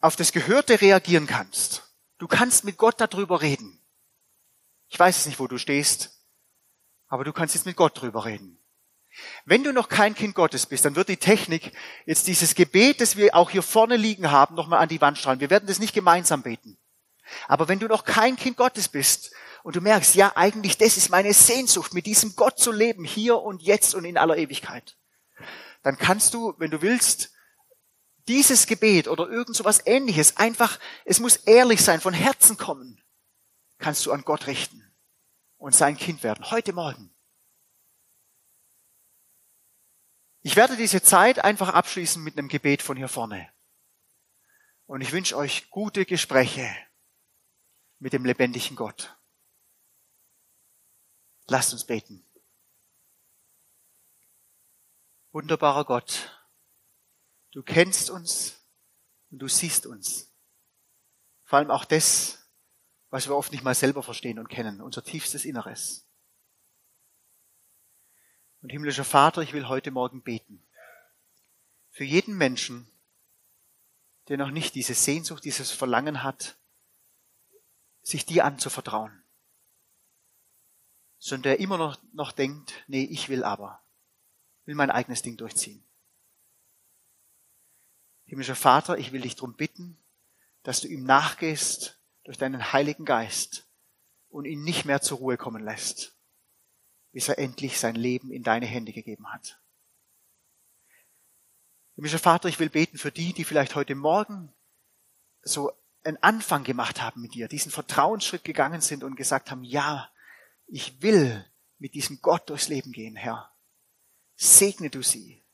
auf 0.00 0.16
das 0.16 0.32
Gehörte 0.32 0.80
reagieren 0.80 1.28
kannst. 1.28 1.94
Du 2.18 2.26
kannst 2.26 2.64
mit 2.64 2.76
Gott 2.76 3.00
darüber 3.00 3.42
reden. 3.42 3.80
Ich 4.88 4.98
weiß 4.98 5.18
es 5.18 5.26
nicht, 5.26 5.38
wo 5.38 5.46
du 5.46 5.58
stehst, 5.58 6.26
aber 7.06 7.22
du 7.22 7.32
kannst 7.32 7.54
jetzt 7.54 7.66
mit 7.66 7.76
Gott 7.76 7.96
darüber 7.96 8.24
reden. 8.24 8.60
Wenn 9.44 9.62
du 9.62 9.72
noch 9.72 9.88
kein 9.88 10.14
Kind 10.14 10.34
Gottes 10.34 10.66
bist, 10.66 10.84
dann 10.84 10.96
wird 10.96 11.08
die 11.08 11.16
Technik 11.16 11.72
jetzt 12.04 12.26
dieses 12.26 12.56
Gebet, 12.56 13.00
das 13.00 13.16
wir 13.16 13.34
auch 13.36 13.50
hier 13.50 13.62
vorne 13.62 13.96
liegen 13.96 14.30
haben, 14.30 14.56
nochmal 14.56 14.80
an 14.80 14.88
die 14.88 15.00
Wand 15.00 15.18
strahlen. 15.18 15.40
Wir 15.40 15.50
werden 15.50 15.68
das 15.68 15.78
nicht 15.78 15.94
gemeinsam 15.94 16.42
beten. 16.42 16.78
Aber 17.46 17.68
wenn 17.68 17.78
du 17.78 17.86
noch 17.86 18.04
kein 18.04 18.36
Kind 18.36 18.56
Gottes 18.56 18.88
bist 18.88 19.32
und 19.66 19.74
du 19.74 19.80
merkst, 19.80 20.14
ja, 20.14 20.30
eigentlich 20.36 20.78
das 20.78 20.96
ist 20.96 21.10
meine 21.10 21.34
Sehnsucht, 21.34 21.92
mit 21.92 22.06
diesem 22.06 22.36
Gott 22.36 22.56
zu 22.56 22.70
leben, 22.70 23.04
hier 23.04 23.42
und 23.42 23.60
jetzt 23.62 23.96
und 23.96 24.04
in 24.04 24.16
aller 24.16 24.36
Ewigkeit. 24.36 24.96
Dann 25.82 25.98
kannst 25.98 26.34
du, 26.34 26.54
wenn 26.58 26.70
du 26.70 26.82
willst, 26.82 27.32
dieses 28.28 28.68
Gebet 28.68 29.08
oder 29.08 29.28
irgend 29.28 29.56
so 29.56 29.64
was 29.64 29.84
ähnliches 29.84 30.36
einfach, 30.36 30.78
es 31.04 31.18
muss 31.18 31.38
ehrlich 31.38 31.82
sein, 31.82 32.00
von 32.00 32.14
Herzen 32.14 32.56
kommen, 32.56 33.02
kannst 33.78 34.06
du 34.06 34.12
an 34.12 34.22
Gott 34.22 34.46
richten 34.46 34.88
und 35.56 35.74
sein 35.74 35.96
Kind 35.96 36.22
werden. 36.22 36.48
Heute 36.52 36.72
Morgen. 36.72 37.12
Ich 40.42 40.54
werde 40.54 40.76
diese 40.76 41.02
Zeit 41.02 41.40
einfach 41.40 41.70
abschließen 41.70 42.22
mit 42.22 42.38
einem 42.38 42.46
Gebet 42.46 42.82
von 42.82 42.96
hier 42.96 43.08
vorne. 43.08 43.50
Und 44.84 45.00
ich 45.00 45.10
wünsche 45.10 45.36
euch 45.36 45.70
gute 45.70 46.06
Gespräche 46.06 46.72
mit 47.98 48.12
dem 48.12 48.24
lebendigen 48.24 48.76
Gott. 48.76 49.15
Lasst 51.48 51.72
uns 51.72 51.84
beten. 51.84 52.24
Wunderbarer 55.32 55.84
Gott, 55.84 56.30
du 57.52 57.62
kennst 57.62 58.10
uns 58.10 58.56
und 59.30 59.38
du 59.38 59.48
siehst 59.48 59.86
uns. 59.86 60.32
Vor 61.44 61.58
allem 61.58 61.70
auch 61.70 61.84
das, 61.84 62.38
was 63.10 63.28
wir 63.28 63.36
oft 63.36 63.52
nicht 63.52 63.62
mal 63.62 63.74
selber 63.74 64.02
verstehen 64.02 64.38
und 64.38 64.48
kennen, 64.48 64.80
unser 64.80 65.04
tiefstes 65.04 65.44
Inneres. 65.44 66.04
Und 68.62 68.70
himmlischer 68.70 69.04
Vater, 69.04 69.42
ich 69.42 69.52
will 69.52 69.68
heute 69.68 69.90
Morgen 69.90 70.22
beten. 70.22 70.66
Für 71.90 72.04
jeden 72.04 72.36
Menschen, 72.36 72.90
der 74.28 74.38
noch 74.38 74.50
nicht 74.50 74.74
diese 74.74 74.94
Sehnsucht, 74.94 75.44
dieses 75.44 75.70
Verlangen 75.70 76.22
hat, 76.22 76.56
sich 78.02 78.26
dir 78.26 78.44
anzuvertrauen 78.44 79.25
sondern 81.18 81.42
der 81.42 81.60
immer 81.60 81.78
noch, 81.78 81.98
noch 82.12 82.32
denkt, 82.32 82.72
nee, 82.86 83.04
ich 83.04 83.28
will 83.28 83.44
aber, 83.44 83.82
will 84.64 84.74
mein 84.74 84.90
eigenes 84.90 85.22
Ding 85.22 85.36
durchziehen. 85.36 85.84
Himmlischer 88.24 88.56
Vater, 88.56 88.98
ich 88.98 89.12
will 89.12 89.20
dich 89.20 89.36
darum 89.36 89.54
bitten, 89.54 89.96
dass 90.62 90.80
du 90.80 90.88
ihm 90.88 91.04
nachgehst 91.04 91.98
durch 92.24 92.38
deinen 92.38 92.72
Heiligen 92.72 93.04
Geist 93.04 93.66
und 94.28 94.44
ihn 94.44 94.64
nicht 94.64 94.84
mehr 94.84 95.00
zur 95.00 95.18
Ruhe 95.18 95.36
kommen 95.36 95.64
lässt, 95.64 96.16
bis 97.12 97.28
er 97.28 97.38
endlich 97.38 97.78
sein 97.78 97.94
Leben 97.94 98.32
in 98.32 98.42
deine 98.42 98.66
Hände 98.66 98.92
gegeben 98.92 99.32
hat. 99.32 99.60
Himmlischer 101.94 102.18
Vater, 102.18 102.48
ich 102.48 102.58
will 102.58 102.68
beten 102.68 102.98
für 102.98 103.12
die, 103.12 103.32
die 103.32 103.44
vielleicht 103.44 103.74
heute 103.74 103.94
Morgen 103.94 104.52
so 105.42 105.72
einen 106.04 106.22
Anfang 106.22 106.64
gemacht 106.64 107.00
haben 107.00 107.22
mit 107.22 107.34
dir, 107.34 107.48
diesen 107.48 107.72
Vertrauensschritt 107.72 108.44
gegangen 108.44 108.80
sind 108.80 109.02
und 109.02 109.16
gesagt 109.16 109.50
haben, 109.50 109.64
ja, 109.64 110.10
ich 110.66 111.00
will 111.02 111.44
mit 111.78 111.94
diesem 111.94 112.20
Gott 112.20 112.48
durchs 112.50 112.68
Leben 112.68 112.92
gehen, 112.92 113.16
Herr. 113.16 113.54
Segne 114.34 114.90
du 114.90 115.02
sie. 115.02 115.44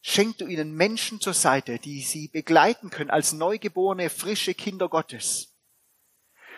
Schenk 0.00 0.38
du 0.38 0.46
ihnen 0.46 0.74
Menschen 0.74 1.20
zur 1.20 1.34
Seite, 1.34 1.78
die 1.78 2.02
sie 2.02 2.28
begleiten 2.28 2.90
können 2.90 3.10
als 3.10 3.32
neugeborene, 3.32 4.10
frische 4.10 4.54
Kinder 4.54 4.88
Gottes. 4.88 5.54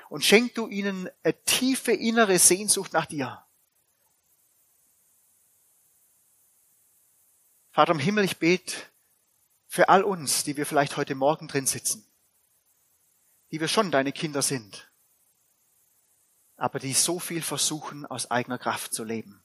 Und 0.08 0.24
schenk 0.24 0.54
du 0.54 0.66
ihnen 0.66 1.08
eine 1.22 1.42
tiefe 1.44 1.92
innere 1.92 2.38
Sehnsucht 2.38 2.92
nach 2.92 3.06
dir. 3.06 3.44
Vater 7.70 7.92
im 7.92 7.98
Himmel, 7.98 8.24
ich 8.24 8.38
bete 8.38 8.74
für 9.66 9.88
all 9.88 10.02
uns, 10.02 10.44
die 10.44 10.56
wir 10.56 10.66
vielleicht 10.66 10.96
heute 10.96 11.14
Morgen 11.14 11.46
drin 11.46 11.66
sitzen, 11.66 12.10
die 13.52 13.60
wir 13.60 13.68
schon 13.68 13.90
deine 13.90 14.12
Kinder 14.12 14.42
sind 14.42 14.90
aber 16.56 16.78
die 16.78 16.94
so 16.94 17.18
viel 17.18 17.42
versuchen, 17.42 18.06
aus 18.06 18.30
eigener 18.30 18.58
Kraft 18.58 18.94
zu 18.94 19.04
leben. 19.04 19.44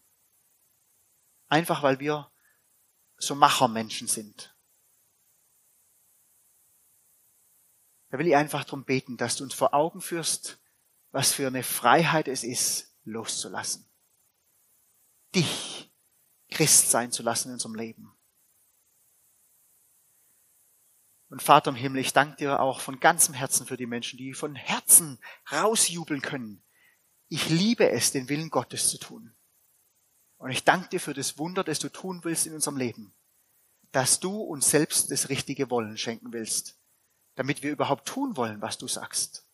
Einfach 1.49 1.83
weil 1.83 1.99
wir 1.99 2.31
so 3.17 3.35
Machermenschen 3.35 4.07
sind. 4.07 4.55
Da 8.09 8.17
will 8.17 8.27
ich 8.27 8.35
einfach 8.35 8.63
darum 8.63 8.83
beten, 8.83 9.17
dass 9.17 9.37
du 9.37 9.43
uns 9.43 9.53
vor 9.53 9.73
Augen 9.73 10.01
führst, 10.01 10.59
was 11.11 11.33
für 11.33 11.47
eine 11.47 11.63
Freiheit 11.63 12.27
es 12.27 12.43
ist, 12.43 12.93
loszulassen. 13.03 13.89
Dich 15.35 15.89
Christ 16.49 16.91
sein 16.91 17.11
zu 17.11 17.23
lassen 17.23 17.49
in 17.49 17.53
unserem 17.53 17.75
Leben. 17.75 18.13
Und 21.29 21.41
Vater 21.41 21.69
im 21.69 21.77
Himmel, 21.77 22.01
ich 22.01 22.11
danke 22.11 22.35
dir 22.35 22.59
auch 22.59 22.81
von 22.81 22.99
ganzem 22.99 23.33
Herzen 23.33 23.65
für 23.65 23.77
die 23.77 23.85
Menschen, 23.85 24.17
die 24.17 24.33
von 24.33 24.55
Herzen 24.55 25.17
rausjubeln 25.49 26.21
können. 26.21 26.61
Ich 27.33 27.47
liebe 27.47 27.89
es, 27.89 28.11
den 28.11 28.27
Willen 28.27 28.49
Gottes 28.49 28.89
zu 28.89 28.97
tun. 28.97 29.33
Und 30.37 30.51
ich 30.51 30.65
danke 30.65 30.89
dir 30.89 30.99
für 30.99 31.13
das 31.13 31.37
Wunder, 31.37 31.63
das 31.63 31.79
du 31.79 31.87
tun 31.87 32.25
willst 32.25 32.45
in 32.45 32.53
unserem 32.53 32.75
Leben, 32.75 33.13
dass 33.93 34.19
du 34.19 34.41
uns 34.41 34.69
selbst 34.69 35.09
das 35.11 35.29
richtige 35.29 35.69
Wollen 35.69 35.97
schenken 35.97 36.33
willst, 36.33 36.77
damit 37.35 37.63
wir 37.63 37.71
überhaupt 37.71 38.05
tun 38.05 38.35
wollen, 38.35 38.61
was 38.61 38.77
du 38.77 38.89
sagst. 38.89 39.45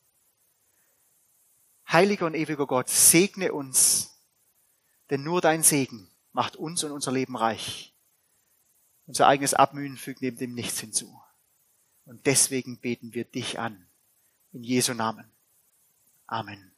Heiliger 1.87 2.25
und 2.25 2.33
ewiger 2.33 2.65
Gott, 2.65 2.89
segne 2.89 3.53
uns, 3.53 4.23
denn 5.11 5.21
nur 5.21 5.39
dein 5.39 5.61
Segen 5.61 6.09
macht 6.31 6.55
uns 6.55 6.83
und 6.83 6.91
unser 6.91 7.11
Leben 7.11 7.37
reich. 7.37 7.93
Unser 9.05 9.27
eigenes 9.27 9.53
Abmühen 9.53 9.97
fügt 9.97 10.23
neben 10.23 10.37
dem 10.37 10.55
nichts 10.55 10.79
hinzu. 10.79 11.21
Und 12.05 12.25
deswegen 12.25 12.79
beten 12.79 13.13
wir 13.13 13.25
dich 13.25 13.59
an. 13.59 13.87
In 14.51 14.63
Jesu 14.63 14.95
Namen. 14.95 15.29
Amen. 16.25 16.71